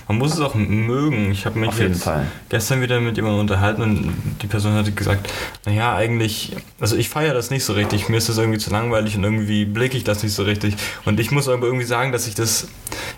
[0.09, 1.31] Man muss es auch mögen.
[1.31, 2.27] Ich habe mich Auf jeden jetzt Fall.
[2.49, 5.29] gestern wieder mit jemandem unterhalten und die Person hatte gesagt,
[5.65, 8.09] naja, eigentlich, also ich feiere das nicht so richtig.
[8.09, 10.75] Mir ist das irgendwie zu langweilig und irgendwie blicke ich das nicht so richtig.
[11.05, 12.67] Und ich muss aber irgendwie sagen, dass ich das,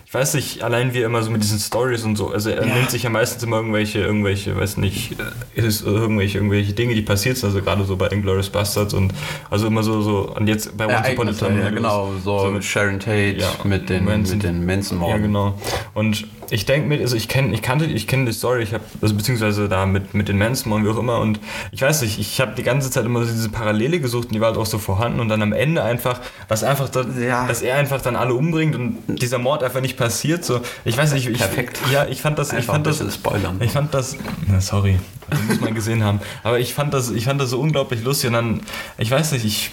[0.06, 2.64] ich weiß nicht, allein wie er immer so mit diesen Stories und so, also er
[2.64, 2.74] Ja.
[2.76, 5.16] nimmt sich ja meistens immer irgendwelche, irgendwelche, weiß nicht,
[5.56, 9.12] äh, ist irgendwelche, irgendwelche Dinge, die passiert sind, also gerade so bei Inglourious Bastards und
[9.50, 11.60] also immer so, so, und jetzt bei Once Upon a Time.
[11.60, 14.36] ja, genau, so, So mit Sharon Tate, Ja, mit den, Manson.
[14.38, 15.16] mit den Manson-Morden.
[15.20, 15.58] Ja, genau.
[15.94, 18.84] Und ich denke mir, also ich kenne, ich kannte, ich kenne die Story, ich habe,
[19.00, 21.40] also beziehungsweise da mit, mit den Manson und wie auch immer und
[21.70, 24.40] ich weiß nicht, ich habe die ganze Zeit immer so diese Parallele gesucht und die
[24.40, 27.46] war halt auch so vorhanden und dann am Ende einfach, was einfach, da, Ja.
[27.46, 30.44] dass er einfach dann alle umbringt und dieser Mord einfach nicht passiert.
[30.44, 31.78] So, ich weiß nicht, ich, Perfekt.
[31.90, 33.56] Ja, ich fand das, ich fand das, spoilern.
[33.60, 34.98] ich fand das, na, sorry,
[35.30, 36.20] das muss man gesehen haben.
[36.42, 38.60] Aber ich fand das, ich fand das so unglaublich lustig und dann,
[38.98, 39.70] ich weiß nicht, ich,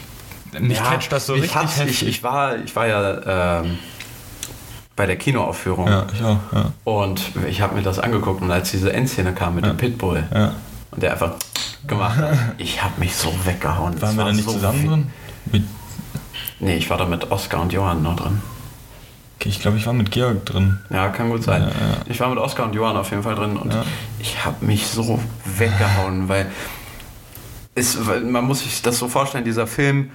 [0.59, 2.01] mich catcht das so ich richtig.
[2.01, 3.77] Ich, ich, war, ich war ja ähm,
[4.95, 6.71] bei der Kinoaufführung ja, ich auch, ja.
[6.83, 10.53] und ich habe mir das angeguckt und als diese Endszene kam mit dem Pitbull ja.
[10.91, 11.33] und der einfach
[11.87, 14.01] gemacht hat, ich habe mich so weggehauen.
[14.01, 15.11] Waren wir da nicht so zusammen drin?
[15.51, 15.63] Mit,
[16.59, 18.41] Nee, ich war da mit Oskar und Johann noch drin.
[19.37, 20.79] okay, ich glaube, ich war mit Georg drin.
[20.89, 21.61] Ja, kann gut sein.
[21.61, 21.97] Ja, ja.
[22.07, 23.85] Ich war mit Oskar und Johann auf jeden Fall drin und Ja.
[24.19, 26.47] ich habe mich so weggehauen, weil,
[27.75, 30.11] es, weil man muss sich das so vorstellen, dieser Film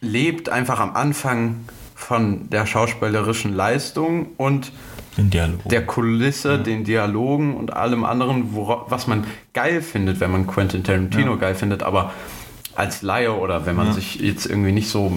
[0.00, 1.56] lebt einfach am Anfang
[1.94, 4.70] von der schauspielerischen Leistung und
[5.70, 9.24] der Kulisse, den Dialogen und allem anderen, wora- was man
[9.54, 12.12] geil findet, wenn man Quentin Tarantino geil findet, aber
[12.74, 15.10] als Laie oder wenn man sich jetzt irgendwie nicht so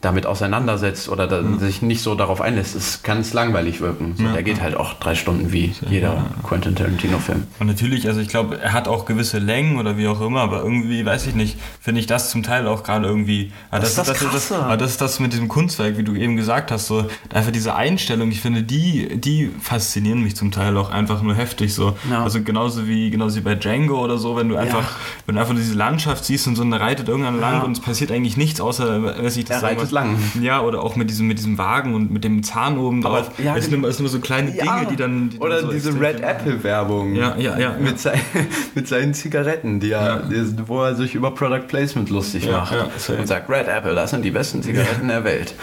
[0.00, 4.14] damit auseinandersetzt oder da, sich nicht so darauf einlässt, es kann es langweilig wirken.
[4.16, 7.42] So, Der geht halt auch drei Stunden wie jeder Quentin Tarantino-Film.
[7.58, 10.62] Und natürlich, also ich glaube, er hat auch gewisse Längen oder wie auch immer, aber
[10.62, 13.52] irgendwie, weiß ich nicht, finde ich das zum Teil auch gerade irgendwie.
[13.70, 14.56] Aber Das ist das das, Krasse.
[14.58, 17.74] aber das ist das mit diesem Kunstwerk, wie du eben gesagt hast, so einfach diese
[17.74, 21.94] Einstellung, ich finde, die, die faszinieren mich zum Teil auch einfach nur heftig so.
[22.10, 22.22] Ja.
[22.24, 24.92] Also genauso wie, genauso wie bei Django oder so, wenn du einfach,
[25.26, 27.60] wenn du einfach diese Landschaft siehst und so eine reitet irgendwann lang Ja.
[27.64, 30.16] und es passiert eigentlich nichts, außer, weiß ich, das sagen wir- lang.
[30.40, 33.30] Ja, oder auch mit diesem, mit diesem Wagen und mit dem Zahn oben Aber- drauf.
[33.38, 33.84] ja, es, sind genau.
[33.86, 35.30] immer, sind immer so kleine Dinge, die dann.
[35.30, 37.14] Die dann Oder so diese Red Apple-Werbung.
[37.14, 38.20] Ja, ja, ja, Mit, sein,
[38.74, 42.74] mit seinen Zigaretten, die er, die, wo er sich über Product Placement lustig macht.
[43.08, 45.54] und sagt, Red Apple, das sind die besten Zigaretten der Welt.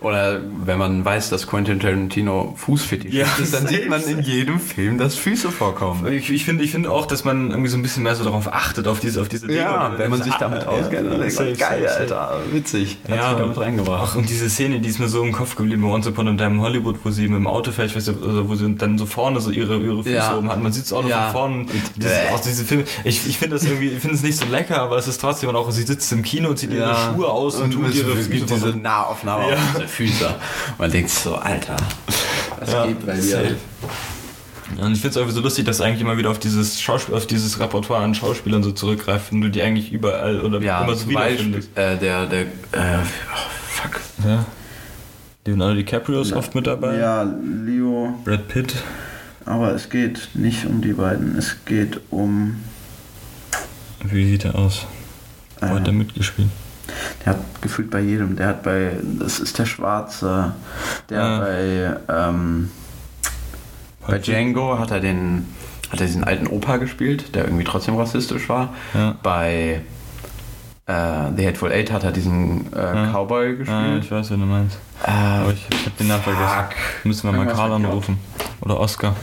[0.00, 4.58] Oder wenn man weiß, dass Quentin Tarantino Fußfetisch Ja, ist, dann sieht man in jedem
[4.58, 6.12] Film, dass Füße vorkommen.
[6.12, 8.52] Ich, ich finde ich finde auch, dass man irgendwie so ein bisschen mehr so darauf
[8.52, 9.60] achtet, auf diese, auf diese Dinge.
[9.60, 12.00] Ja, wenn man sich damit auskennt, ja, dann denkt man, geil, safe.
[12.00, 12.98] Alter, witzig.
[13.08, 14.10] Ja, und- reingebracht.
[14.12, 16.56] Ach, und diese Szene, die ist mir so im Kopf geblieben, Once Upon a Time
[16.56, 18.98] in Hollywood, wo sie mit dem Auto fährt, ich weiß nicht, also wo sie dann
[18.98, 20.36] so vorne so ihre, ihre Füße Ja.
[20.36, 20.62] oben hat.
[20.62, 21.24] Man sieht es auch noch Ja.
[21.24, 21.54] von vorne.
[21.62, 22.28] Und diese, Bäh.
[22.34, 22.84] auch diese Filme.
[23.04, 25.50] Ich, ich finde das irgendwie, ich finde es nicht so lecker, aber es ist trotzdem
[25.50, 28.46] auch, sie sitzt im Kino und zieht ihre Schuhe aus und, tut es ihre Füße
[28.46, 29.56] diese Nahaufnahme Ja.
[29.84, 30.34] auf Füße.
[30.78, 31.76] Man denkt so, Alter,
[32.60, 33.56] was Ja, geht bei dir?
[34.80, 37.26] Und ich finde es irgendwie so lustig, dass eigentlich immer wieder auf dieses Schauspiel, auf
[37.26, 41.04] dieses Repertoire an Schauspielern so zurückgreift und du die eigentlich überall oder Ja, immer so
[41.04, 41.76] zum Beispiel, wiederfindest.
[41.76, 42.98] äh, der, der, äh,
[43.82, 44.00] fuck.
[44.26, 44.44] Ja.
[45.44, 46.96] Leonardo DiCaprio ist oft mit dabei.
[46.98, 48.14] Ja, Leo.
[48.24, 48.74] Brad Pitt.
[49.44, 51.36] Aber es geht nicht um die beiden.
[51.36, 52.62] Es geht um.
[54.04, 54.86] Wie sieht er aus?
[55.60, 56.48] Wo hat er mitgespielt?
[57.24, 58.36] Der hat gefühlt bei jedem.
[58.36, 58.92] Der hat bei.
[59.18, 60.54] Das ist der Schwarze.
[61.10, 61.38] Der Ah.
[61.40, 61.96] bei.
[62.08, 62.70] Ähm,
[64.06, 65.46] Bei Django hat er den,
[65.90, 68.74] hat er diesen alten Opa gespielt, der irgendwie trotzdem rassistisch war.
[68.94, 69.16] Ja.
[69.22, 69.82] Bei
[70.86, 70.92] äh,
[71.36, 73.12] The Hateful Eight hat er diesen äh, Ja.
[73.12, 74.04] Cowboy Ah, gespielt.
[74.04, 74.78] ich weiß, wen du meinst.
[75.04, 76.46] Äh, Aber ich, ich hab den Namen vergessen.
[76.48, 77.04] fuck.
[77.04, 78.18] Müssen wir mal Karl anrufen.
[78.60, 79.14] Oder Oscar.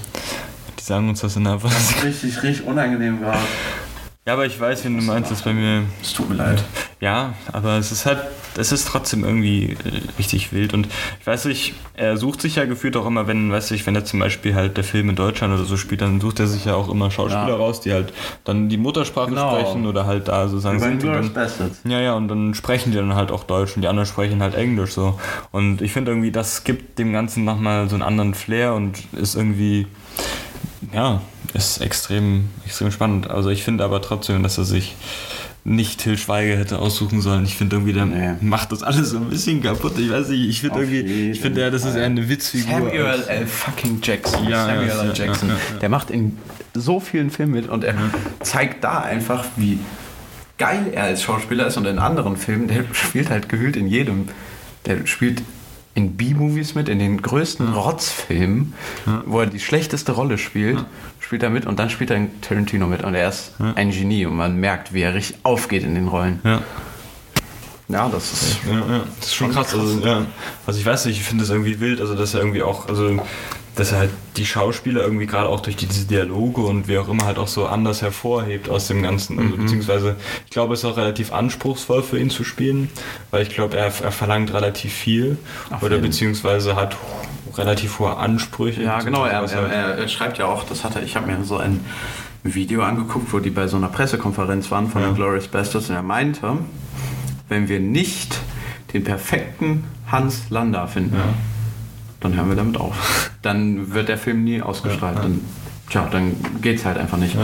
[0.80, 3.39] Die sagen uns das in der richtig, richtig unangenehm gerade.
[4.26, 5.84] Ja, aber ich weiß, wen du meinst, das ist bei mir.
[6.03, 6.63] Es tut mir leid.
[6.99, 8.20] Ja, aber es ist halt,
[8.57, 10.88] es ist trotzdem irgendwie äh, richtig wild und
[11.20, 14.03] ich weiß nicht, er sucht sich ja gefühlt auch immer, wenn, weiß ich, wenn er
[14.05, 16.76] zum Beispiel halt der Film in Deutschland oder so spielt, dann sucht er sich ja
[16.76, 17.55] auch immer Schauspieler Ja.
[17.55, 18.13] raus, die halt
[18.43, 19.49] dann die Muttersprache Genau.
[19.57, 21.01] sprechen oder halt da sozusagen sind.
[21.03, 21.32] dann-.
[21.86, 24.53] Ja, ja, und dann sprechen die dann halt auch Deutsch und die anderen sprechen halt
[24.53, 25.17] Englisch so.
[25.51, 29.36] Und ich finde irgendwie, das gibt dem Ganzen nochmal so einen anderen Flair und ist
[29.36, 29.88] irgendwie,
[30.93, 31.22] ja,
[31.54, 33.30] ist extrem, extrem spannend.
[33.30, 34.95] Also ich finde aber trotzdem, dass er sich
[35.66, 37.43] nicht Till Schweiger hätte aussuchen sollen.
[37.43, 38.36] Ich finde irgendwie, der Nee.
[38.41, 39.93] macht das alles so ein bisschen kaputt.
[40.00, 42.72] Ich weiß nicht, ich finde irgendwie, ich finde ja, das ist eher eine Witzfigur.
[42.72, 43.45] Samuel L.
[43.45, 44.47] fucking Jackson.
[44.47, 45.08] Ja, Samuel ja, L.
[45.10, 45.50] ja, Jackson.
[45.50, 45.80] ja, ja.
[45.82, 46.38] Der macht in
[46.74, 47.95] so vielen Filmen mit und er
[48.41, 49.80] zeigt da einfach, wie
[50.58, 54.30] geil er als Schauspieler ist und in anderen Filmen, der spielt halt gehüllt in jedem.
[54.86, 55.41] Der spielt
[56.00, 58.74] in B-Movies mit, in den größten Rotzfilmen,
[59.26, 60.86] wo er die schlechteste Rolle spielt,
[61.20, 64.26] spielt er mit und dann spielt er in Tarantino mit und er ist ein Genie
[64.26, 66.39] und man merkt, wie er richtig aufgeht in den Rollen.
[66.43, 66.62] Ja.
[67.89, 69.74] Ja, das ist Ja, ja, das ist schon krass.
[69.74, 70.26] Also, ja.
[70.68, 73.20] also ich weiß nicht, ich finde es irgendwie wild, also dass er irgendwie auch, also
[73.80, 77.07] dass er halt die Schauspieler irgendwie gerade auch durch die, diese Dialoge und wie auch
[77.07, 79.39] immer halt auch so anders hervorhebt aus dem Ganzen.
[79.39, 80.15] Also, Beziehungsweise,
[80.45, 82.89] ich glaube, es ist auch relativ anspruchsvoll für ihn zu spielen,
[83.32, 85.38] weil ich glaube, er, er verlangt relativ viel
[85.69, 86.07] Auf oder jeden.
[86.09, 86.97] beziehungsweise hat
[87.57, 88.84] relativ hohe Ansprüche.
[88.84, 89.25] Ja, genau.
[89.25, 91.80] Er, er, er, schreibt ja auch, das hat er, ich habe mir so ein
[92.43, 95.07] Video angeguckt, wo die bei so einer Pressekonferenz waren von Ja.
[95.07, 96.57] den Glorious Bastards und er meinte,
[97.47, 98.38] wenn wir nicht
[98.93, 101.15] den perfekten Hans Landa finden,
[102.19, 103.28] dann hören wir damit auf.
[103.41, 105.17] Dann wird der Film nie ausgestrahlt.
[105.19, 105.41] Dann,
[105.89, 107.37] tja, dann geht's halt einfach nicht.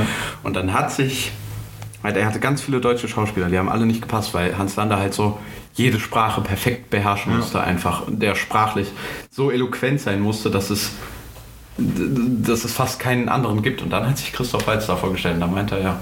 [0.44, 1.32] Und dann hat sich,
[2.04, 4.98] halt, er hatte ganz viele deutsche Schauspieler, die haben alle nicht gepasst, weil Hans Landa
[4.98, 5.40] halt so
[5.74, 8.04] jede Sprache perfekt beherrschen musste, einfach.
[8.08, 8.88] Der sprachlich
[9.30, 10.92] so eloquent sein musste, dass es,
[11.78, 13.82] dass es fast keinen anderen gibt.
[13.82, 16.00] Und dann hat sich Christoph Waltz da vorgestellt und da meinte er, ja,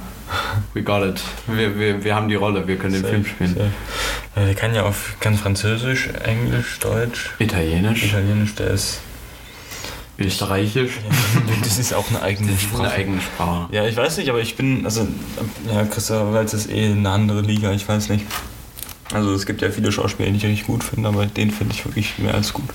[0.73, 1.21] we got it.
[1.47, 3.55] Wir, wir, wir haben die Rolle, wir können den Film spielen.
[4.35, 9.01] Ja, der kann ja auch kann Französisch, Englisch, Deutsch, Italienisch, Italienisch, der ist.
[10.26, 10.93] Österreichisch,
[11.63, 12.91] Das ist auch eine eigene eine Sprache.
[12.91, 13.67] eigene Sprache.
[13.74, 15.07] Ja, ich weiß nicht, aber ich bin, also,
[15.71, 18.26] ja, Christoph Waltz ist eh eine andere Liga, ich weiß nicht.
[19.13, 21.86] Also es gibt ja viele Schauspieler, die ich richtig gut finde, aber den finde ich
[21.86, 22.65] wirklich mehr als gut.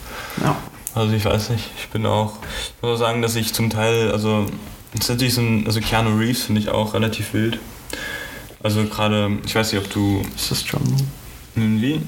[0.43, 0.57] Ja.
[0.95, 2.35] Also ich weiß nicht, ich bin auch,
[2.77, 4.47] ich muss auch sagen, dass ich zum Teil, also
[4.95, 7.59] ist natürlich so ein, also Keanu Reeves finde ich auch relativ wild.
[8.63, 10.83] Also gerade, ich weiß nicht, ob du, Ist das John?
[11.55, 12.01] hm, wie?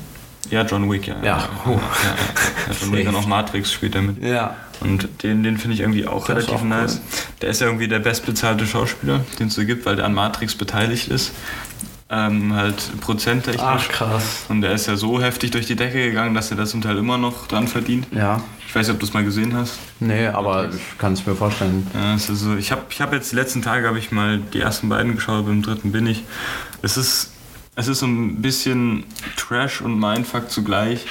[0.50, 1.16] Ja, John Wick, ja.
[1.22, 1.22] Ja.
[1.24, 2.74] ja, ja, ja.
[2.80, 4.22] John Wick und auch Matrix spielt er mit.
[4.22, 4.56] Ja.
[4.80, 6.68] Und den, den finde ich irgendwie auch ist relativ auch cool.
[6.68, 7.00] nice.
[7.42, 10.54] Der ist ja irgendwie der bestbezahlte Schauspieler, den es so gibt, weil der an Matrix
[10.54, 11.32] beteiligt ist.
[12.12, 13.62] Ähm, halt prozenttechnisch.
[13.64, 14.46] Ach, krass.
[14.48, 16.98] Und der ist ja so heftig durch die Decke gegangen, dass er das zum Teil
[16.98, 18.08] immer noch dran verdient.
[18.10, 18.42] Ja.
[18.66, 19.78] Ich weiß nicht, ob du es mal gesehen hast.
[20.00, 21.86] Nee, aber ich kann es mir vorstellen.
[21.94, 24.38] Ja, es ist so, ich habe ich hab jetzt die letzten Tage habe ich mal
[24.38, 26.24] die ersten beiden geschaut, beim dritten bin ich.
[26.82, 27.30] Es ist,
[27.76, 29.04] es ist so ein bisschen
[29.36, 31.06] Trash und Mindfuck zugleich.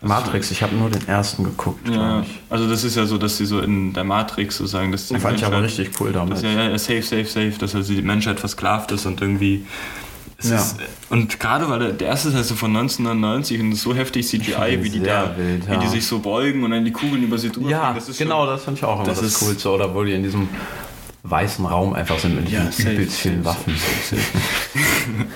[0.00, 3.46] Matrix, ich habe nur den ersten geguckt, Ja, also das ist ja so, dass sie
[3.46, 6.42] so in der Matrix sozusagen, Den fand ich aber Menschheit- richtig cool Das damals.
[6.42, 9.66] ja, ja, safe, safe, safe, dass also die Menschheit versklavt ist und irgendwie.
[10.40, 10.56] Es Ja.
[10.56, 10.76] ist,
[11.10, 14.78] und gerade weil der, der erste ist halt so von 1999 und so heftig CGI,
[14.84, 15.78] wie die da, wild, wie ja.
[15.80, 17.94] die sich so beugen und dann die Kugeln über sie drüber Ja, fliegen.
[17.96, 19.68] Das ist genau, schon, das fand ich auch immer das das, ist- Coolste.
[19.70, 20.48] Oder wo die in diesem
[21.30, 23.74] weißen Raum einfach sind mit Ja, safe, übelst vielen safe, Waffen.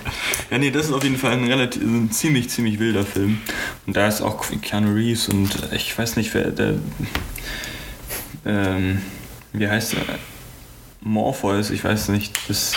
[0.50, 3.38] Ja, nee, das ist auf jeden Fall ein relativ, ein ziemlich, ziemlich wilder Film.
[3.86, 6.74] Und da ist auch Keanu Reeves und ich weiß nicht, wer der.
[8.44, 9.00] Ähm,
[9.52, 10.00] wie heißt der?
[11.00, 12.38] Morpheus, ich weiß nicht.
[12.48, 12.74] Das,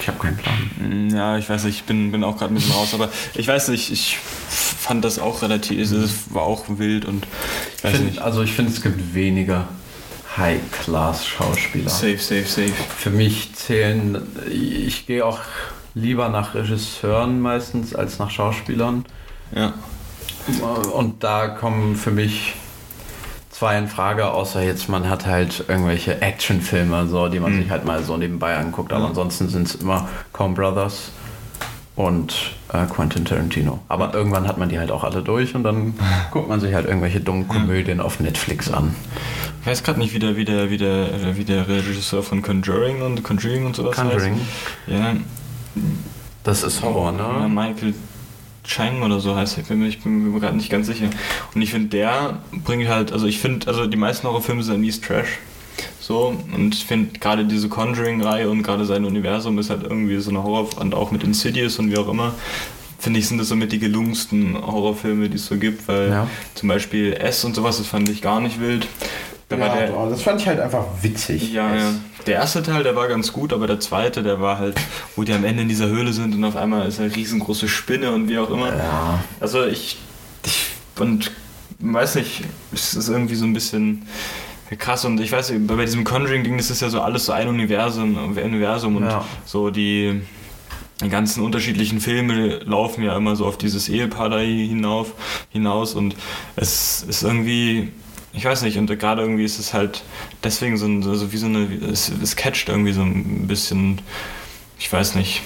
[0.00, 1.10] Ich habe keinen Plan.
[1.10, 3.68] Ja, ich weiß nicht, ich bin, bin auch gerade ein bisschen raus, aber ich weiß
[3.68, 8.06] nicht, ich fand das auch relativ, es war auch wild und ich Ich weiß find,
[8.06, 8.18] nicht.
[8.20, 9.68] also ich finde, es gibt weniger
[10.36, 11.90] High-Class-Schauspieler.
[11.90, 12.72] Safe, safe, safe.
[12.96, 14.18] Für mich zählen,
[14.50, 15.40] ich gehe auch
[15.94, 19.04] lieber nach Regisseuren meistens als nach Schauspielern.
[19.54, 19.72] Ja.
[20.92, 22.54] Und da kommen für mich
[23.50, 27.84] zwei in Frage, außer jetzt man hat halt irgendwelche Actionfilme, so, die man sich halt
[27.84, 28.92] mal so nebenbei anguckt.
[28.92, 29.08] Aber Ja.
[29.08, 31.10] ansonsten sind es immer Coen Brothers
[31.96, 33.80] und äh, Quentin Tarantino.
[33.88, 35.94] Aber irgendwann hat man die halt auch alle durch und dann
[36.30, 38.94] guckt man sich halt irgendwelche dummen Komödien auf Netflix an.
[39.66, 43.02] Ich weiß gerade nicht, wie der, wie, der, wie, der, wie der Regisseur von Conjuring
[43.02, 44.34] und Conjuring und sowas Conjuring.
[44.34, 44.42] heißt.
[44.86, 45.16] Ja,
[46.44, 47.48] Das ist Horror, ja, ne?
[47.48, 47.92] Michael
[48.62, 51.06] Chang oder so heißt er, ich bin mir, ich bin mir gerade nicht ganz sicher.
[51.52, 55.00] Und ich finde, der bringt halt, also ich finde, also die meisten Horrorfilme sind mies
[55.00, 55.38] Trash.
[56.00, 60.30] So, und ich finde gerade diese Conjuring-Reihe und gerade sein Universum ist halt irgendwie so
[60.30, 62.34] eine Horror- und auch mit Insidious und wie auch immer,
[63.00, 66.30] finde ich, sind das somit die gelungensten Horrorfilme, die es so gibt, weil Ja.
[66.54, 68.86] zum Beispiel S und sowas, das fand ich gar nicht wild.
[69.48, 71.52] Da war der, das fand ich halt einfach witzig.
[71.52, 71.94] ja, ja.
[72.26, 74.76] Der erste Teil, der war ganz gut, aber der zweite, der war halt,
[75.14, 78.10] wo die am Ende in dieser Höhle sind und auf einmal ist eine riesengroße Spinne
[78.10, 78.74] und wie auch immer.
[78.76, 79.22] Ja.
[79.38, 79.98] Also ich,
[80.44, 80.66] ich
[80.98, 81.30] und
[81.78, 82.42] weiß nicht,
[82.72, 84.08] es ist irgendwie so ein bisschen
[84.78, 88.16] krass und ich weiß bei diesem Conjuring-Ding, das ist ja so alles so ein Universum,
[88.36, 89.24] Universum und Ja.
[89.44, 90.20] so die,
[91.00, 95.12] die ganzen unterschiedlichen Filme laufen ja immer so auf dieses Ehepaar da hinauf,
[95.50, 96.16] hinaus und
[96.56, 97.92] es ist irgendwie,
[98.36, 100.04] ich weiß nicht, und gerade irgendwie ist es halt
[100.44, 104.00] deswegen so, ein, so wie so eine, es, es catcht irgendwie so ein bisschen,
[104.78, 105.42] ich weiß nicht.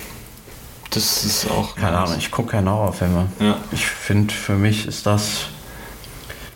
[0.91, 1.77] Das ist auch.
[1.77, 3.29] Keine Ahnung, ich gucke keine Horrorfilme.
[3.39, 3.59] Ja.
[3.71, 5.45] Ich finde, für mich ist das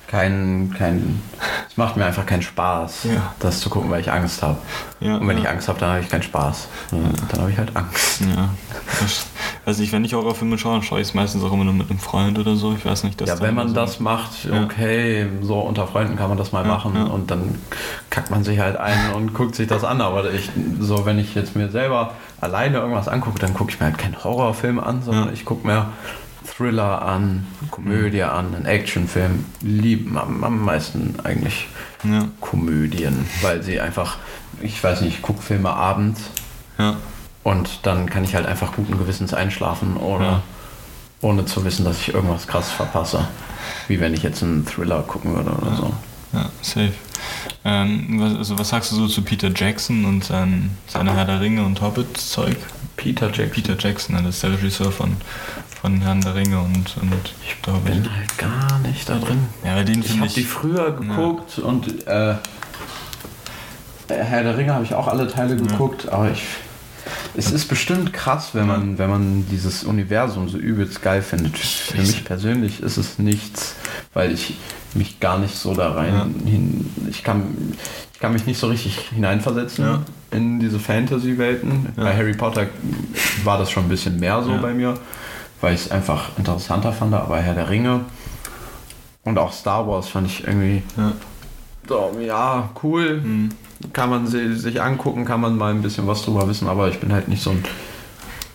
[0.08, 1.22] kein, kein.
[1.70, 3.32] Es macht mir einfach keinen Spaß, Ja.
[3.38, 4.58] das zu gucken, weil ich Angst habe.
[4.98, 6.66] Ja, Und wenn ich Angst habe, dann habe ich keinen Spaß.
[6.90, 8.22] Dann habe ich halt Angst.
[8.22, 8.50] Ja.
[9.64, 11.72] Ich weiß nicht, wenn ich Horrorfilme schaue, dann schaue ich es meistens auch immer nur
[11.72, 12.74] mit einem Freund oder so.
[12.76, 14.62] Ich weiß nicht, dass Ja, wenn man so- das macht, Ja.
[14.62, 17.04] okay, so unter Freunden kann man das mal Ja, machen ja.
[17.04, 17.54] und dann
[18.10, 20.02] kackt man sich halt ein und guckt sich das an.
[20.02, 20.50] Aber ich,
[20.80, 22.12] so, wenn ich jetzt mir selber
[22.42, 25.32] alleine irgendwas angucke, dann gucke ich mir halt keinen Horrorfilm an, sondern Ja.
[25.32, 25.86] ich gucke mir
[26.46, 29.46] Thriller an, Komödie an, einen Actionfilm.
[29.62, 31.68] Lieben am, am meisten eigentlich
[32.04, 34.18] Ja, Komödien, weil sie einfach,
[34.60, 36.20] ich weiß nicht, ich gucke Filme abends
[36.78, 36.96] ja.
[37.44, 40.42] Und dann kann ich halt einfach guten Gewissens einschlafen oder Ja.
[41.20, 43.28] ohne zu wissen, dass ich irgendwas krass verpasse.
[43.88, 45.92] Wie wenn ich jetzt einen Thriller gucken würde oder so.
[46.32, 46.92] Ja, safe.
[47.64, 51.40] Ähm, was, also was sagst du so zu Peter Jackson und sein, seiner Herr der
[51.40, 52.56] Ringe und Hobbit-Zeug?
[52.96, 53.50] Peter Jackson.
[53.50, 55.16] Peter Jackson, das ist der Regisseur von,
[55.80, 57.12] von Herrn der Ringe und, und
[57.46, 58.02] Ich der Hobbit.
[58.02, 59.46] bin halt gar nicht da drin.
[59.64, 62.34] Ja, bei denen Ich habe die früher geguckt und äh,
[64.08, 66.42] Herr der Ringe habe ich auch alle Teile geguckt, aber ich
[67.36, 71.56] Es ist bestimmt krass, wenn man, wenn man dieses Universum so übelst geil findet.
[71.58, 73.74] Für mich persönlich ist es nichts,
[74.14, 74.56] weil ich
[74.94, 76.50] mich gar nicht so da rein Ja.
[76.50, 76.90] hin.
[77.10, 77.74] Ich kann,
[78.12, 80.02] ich kann mich nicht so richtig hineinversetzen Ja.
[80.30, 81.92] in diese Fantasy-Welten.
[81.96, 82.04] Ja.
[82.04, 82.66] Bei Harry Potter
[83.42, 84.94] war das schon ein bisschen mehr so bei mir,
[85.60, 88.00] weil ich es einfach interessanter fand, aber Herr der Ringe
[89.24, 91.12] und auch Star Wars fand ich irgendwie Ja.
[91.88, 93.20] so, ja, cool.
[93.22, 93.48] Hm.
[93.92, 96.98] Kann man si- sich angucken, kann man mal ein bisschen was drüber wissen, aber ich
[96.98, 97.64] bin halt nicht so ein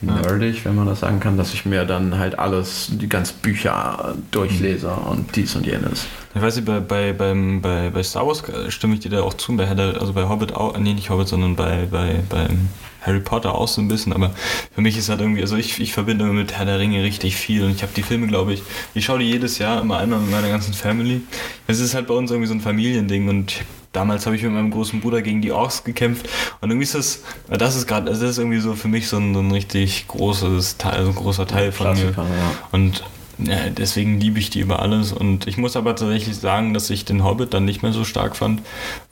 [0.02, 4.16] nerdig, wenn man das sagen kann, dass ich mir dann halt alles, die ganzen Bücher
[4.32, 6.06] durchlese und dies und jenes.
[6.34, 9.22] Ich weiß nicht, bei, bei, beim, bei, bei Star Wars äh, stimme ich dir da
[9.24, 12.70] auch zu, bei Herr also bei Hobbit auch, nee, nicht Hobbit, sondern bei, bei, beim
[13.02, 14.32] Harry Potter auch so ein bisschen, aber
[14.74, 17.64] für mich ist halt irgendwie, also ich, ich verbinde mit Herr der Ringe richtig viel
[17.64, 18.64] und ich habe die Filme, glaube ich,
[18.94, 21.22] ich schaue die jedes Jahr immer einmal mit meiner ganzen Family.
[21.68, 24.52] Es ist halt bei uns irgendwie so ein Familiending und ich, damals habe ich mit
[24.52, 26.30] meinem großen Bruder gegen die Orks gekämpft
[26.62, 29.18] und irgendwie ist das, das ist gerade, also das ist irgendwie so für mich so
[29.18, 32.12] ein, so ein richtig großes Teil, also ein großer Teil von mir.
[32.12, 32.26] Ja.
[32.72, 33.04] Und
[33.40, 35.14] ja, deswegen liebe ich die über alles.
[35.14, 38.36] Und ich muss aber tatsächlich sagen, dass ich den Hobbit dann nicht mehr so stark
[38.36, 38.62] fand,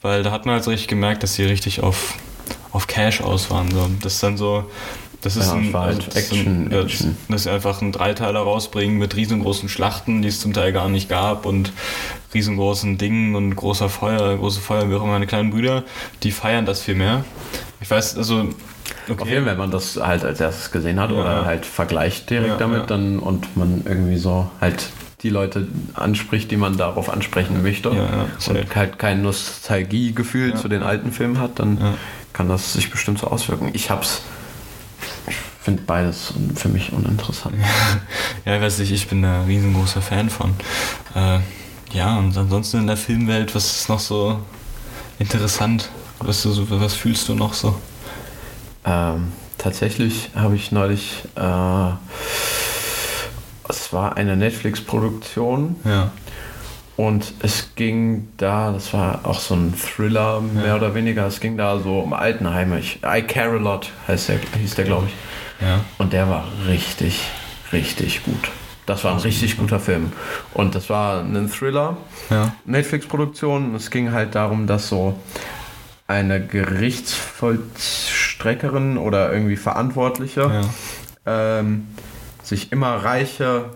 [0.02, 2.14] weil da hat man halt so richtig gemerkt, dass sie richtig auf,
[2.72, 3.70] auf Cash aus waren.
[3.70, 3.88] So.
[4.02, 4.70] Das ist dann so.
[5.20, 7.16] Das ist Ja, ein, halt das ist Action, ein, Action.
[7.28, 11.08] dass sie einfach einen Dreiteiler rausbringen mit riesengroßen Schlachten, die es zum Teil gar nicht
[11.08, 11.72] gab und
[12.34, 15.82] riesengroßen Dingen und großer Feuer, große Feuer, wie auch immer meine kleinen Brüder,
[16.22, 17.24] die feiern das viel mehr.
[17.80, 18.48] Ich weiß, also
[19.08, 21.16] Auf jeden Fall, wenn man das halt als erstes gesehen hat Ja.
[21.16, 22.86] oder halt vergleicht direkt Ja, damit ja.
[22.86, 24.88] dann und man irgendwie so halt
[25.22, 31.10] die Leute anspricht, die man darauf ansprechen möchte und halt kein Nostalgiegefühl zu den alten
[31.10, 31.96] Filmen hat, dann
[32.32, 33.70] kann das sich bestimmt so auswirken.
[33.72, 34.22] Ich hab's,
[35.68, 37.54] finde beides für mich uninteressant.
[38.46, 40.54] Ja, ich weiß nicht, ich bin da ein riesengroßer Fan von.
[41.14, 41.40] Äh,
[41.92, 44.38] ja, und ansonsten in der Filmwelt, was ist noch so
[45.18, 45.90] interessant?
[46.20, 47.74] Was, was fühlst du noch so?
[48.86, 51.90] Ähm, tatsächlich habe ich neulich, äh,
[53.68, 56.10] es war eine Netflix-Produktion Ja.
[56.96, 60.76] und es ging da, das war auch so ein Thriller mehr Ja.
[60.76, 62.78] oder weniger, es ging da so um Altenheime.
[62.78, 65.12] Ich, I Care a Lot heißt der, hieß der, glaube ich.
[65.60, 65.80] Ja.
[65.98, 67.20] Und der war richtig,
[67.72, 68.50] richtig gut.
[68.86, 70.12] Das war ein richtig guter Film.
[70.54, 71.96] Und das war ein Thriller.
[72.30, 72.52] Ja.
[72.64, 73.74] Netflix-Produktion.
[73.74, 75.18] Es ging halt darum, dass so
[76.06, 80.62] eine Gerichtsvollstreckerin oder irgendwie Verantwortliche
[81.26, 81.58] Ja.
[81.58, 81.88] ähm,
[82.42, 83.66] sich immer reiche,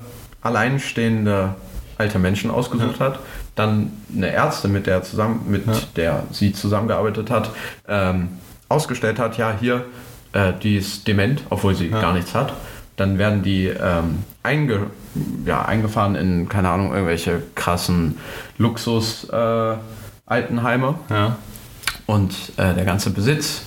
[0.40, 1.54] alleinstehende
[1.98, 3.18] alte Menschen ausgesucht hat.
[3.54, 5.74] Dann eine Ärztin, mit der, zusammen, mit Ja.
[5.96, 7.50] der sie zusammengearbeitet hat,
[7.86, 8.28] ähm,
[8.70, 9.84] ausgestellt hat, ja, hier,
[10.32, 12.00] äh, die ist dement, obwohl sie Ja.
[12.00, 12.52] gar nichts hat.
[12.96, 14.86] Dann werden die ähm, einge,
[15.46, 18.18] ja, eingefahren in, keine Ahnung, irgendwelche krassen
[18.58, 20.94] Luxus-Altenheime.
[21.10, 21.14] Äh.
[21.14, 21.36] Ja.
[22.06, 23.62] Und äh, der ganze Besitz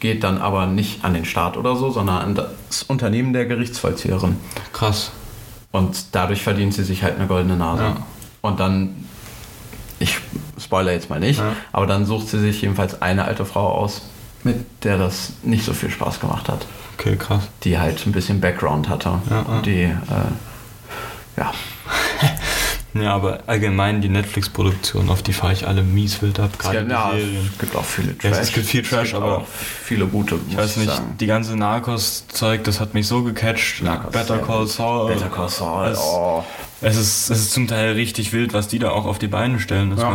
[0.00, 4.36] geht dann aber nicht an den Staat oder so, sondern an das Unternehmen der Gerichtsvollzieherin.
[4.72, 5.12] Krass.
[5.70, 7.82] Und dadurch verdient sie sich halt eine goldene Nase.
[7.84, 7.96] Ja.
[8.42, 9.06] Und dann,
[10.00, 10.18] ich
[10.60, 11.52] spoiler jetzt mal nicht, Ja.
[11.72, 14.02] aber dann sucht sie sich jedenfalls eine alte Frau aus,
[14.44, 16.66] mit der das nicht so viel Spaß gemacht hat.
[16.98, 17.48] Okay, krass.
[17.64, 19.10] Die halt ein bisschen Background hatte.
[19.30, 19.62] Ja, ja.
[19.62, 19.90] Die, äh,
[21.36, 21.52] ja,
[22.94, 26.50] Ja, aber allgemein die Netflix-Produktion, auf die fahre ich alle mies wild ab.
[26.58, 27.48] Gerade ja, Serien.
[27.50, 28.38] es gibt auch viele Ja, Trash.
[28.42, 32.80] es gibt viel Trash, aber- auch viele gute, Ich weiß nicht, die ganze Narcos-Zeug, das
[32.80, 33.82] hat mich so gecatcht.
[33.82, 34.44] Narcos, Better ja.
[34.44, 35.10] Call Saul.
[35.14, 36.44] Better Call Saul, Es, oh.
[36.82, 39.58] es, ist, es ist zum Teil richtig wild, was die da auch auf die Beine
[39.58, 39.88] stellen.
[39.90, 40.10] Dass Ja.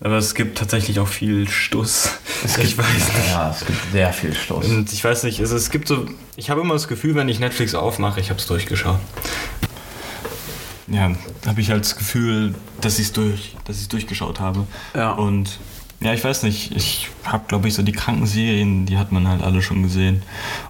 [0.00, 2.10] Aber es gibt tatsächlich auch viel Stuss.
[2.44, 3.28] Es ich gibt, weiß nicht.
[3.28, 4.66] Ja, es gibt sehr viel Stoß.
[4.66, 6.06] Und ich weiß nicht, es, es gibt so.
[6.36, 8.98] Ich habe immer das Gefühl, wenn ich Netflix aufmache, ich habe es durchgeschaut.
[10.88, 11.12] Ja,
[11.46, 14.66] habe ich halt das Gefühl, dass ich es durch, dass ich's durchgeschaut habe.
[14.94, 15.12] Ja.
[15.12, 15.58] Und
[16.02, 19.28] ja, ich weiß nicht, ich habe, glaube ich, so die kranken Serien, die hat man
[19.28, 20.22] halt alle schon gesehen.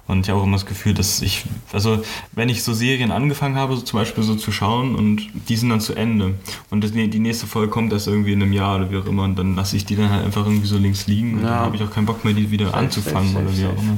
[0.07, 2.03] Und ich habe auch immer das Gefühl, dass ich, also
[2.33, 5.69] wenn ich so Serien angefangen habe, so zum Beispiel so zu schauen und die sind
[5.69, 6.33] dann zu Ende
[6.69, 9.23] und das, die nächste Folge kommt erst irgendwie in einem Jahr oder wie auch immer
[9.23, 11.49] und dann lasse ich die dann halt einfach irgendwie so links liegen und Ja.
[11.49, 13.81] dann habe ich auch keinen Bock mehr, die wieder Safe, anzufangen safe, oder wie auch
[13.81, 13.97] immer.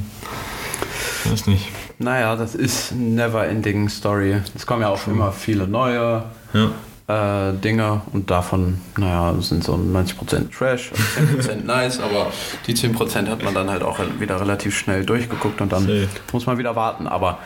[1.24, 1.64] Ich weiß nicht.
[1.98, 4.36] Naja, das ist never ending Story.
[4.54, 6.70] Es kommen ja auch immer viele neue Ja.
[7.06, 12.28] Äh, Dinge und davon, naja, sind so 90% Trash, und 10% nice, aber
[12.66, 16.08] die 10% hat man dann halt auch wieder relativ schnell durchgeguckt und dann Safe.
[16.32, 17.06] muss man wieder warten.
[17.06, 17.38] Aber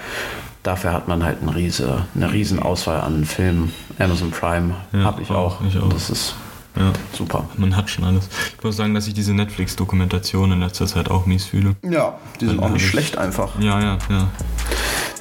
[0.63, 3.73] dafür hat man halt eine, riese, eine riesen Auswahl an Filmen.
[3.99, 5.61] Amazon Prime Ja, habe ich auch.
[5.67, 5.83] ich auch.
[5.85, 6.35] Und das ist
[6.77, 6.93] Ja.
[7.13, 7.47] super.
[7.57, 8.29] Man hat schon alles.
[8.57, 11.75] Ich muss sagen, dass ich diese Netflix-Dokumentation in letzter Zeit auch mies fühle.
[11.83, 13.59] Ja, die sind auch nicht schlecht einfach.
[13.59, 14.29] Ja, ja, ja.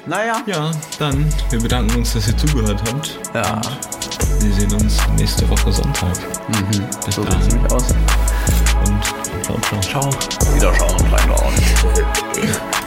[0.06, 0.36] Naja.
[0.46, 3.20] Ja, dann, wir bedanken uns, dass ihr zugehört habt.
[3.34, 3.60] Ja,
[4.40, 6.18] Wir sehen uns nächste Woche Sonntag.
[6.48, 6.86] mhm.
[7.06, 7.40] Bis so dann.
[7.48, 7.86] nämlich aus.
[8.86, 9.04] Und
[9.44, 9.82] ciao, ciao.
[9.82, 10.56] Ciao.
[10.56, 11.12] Wiederschauen und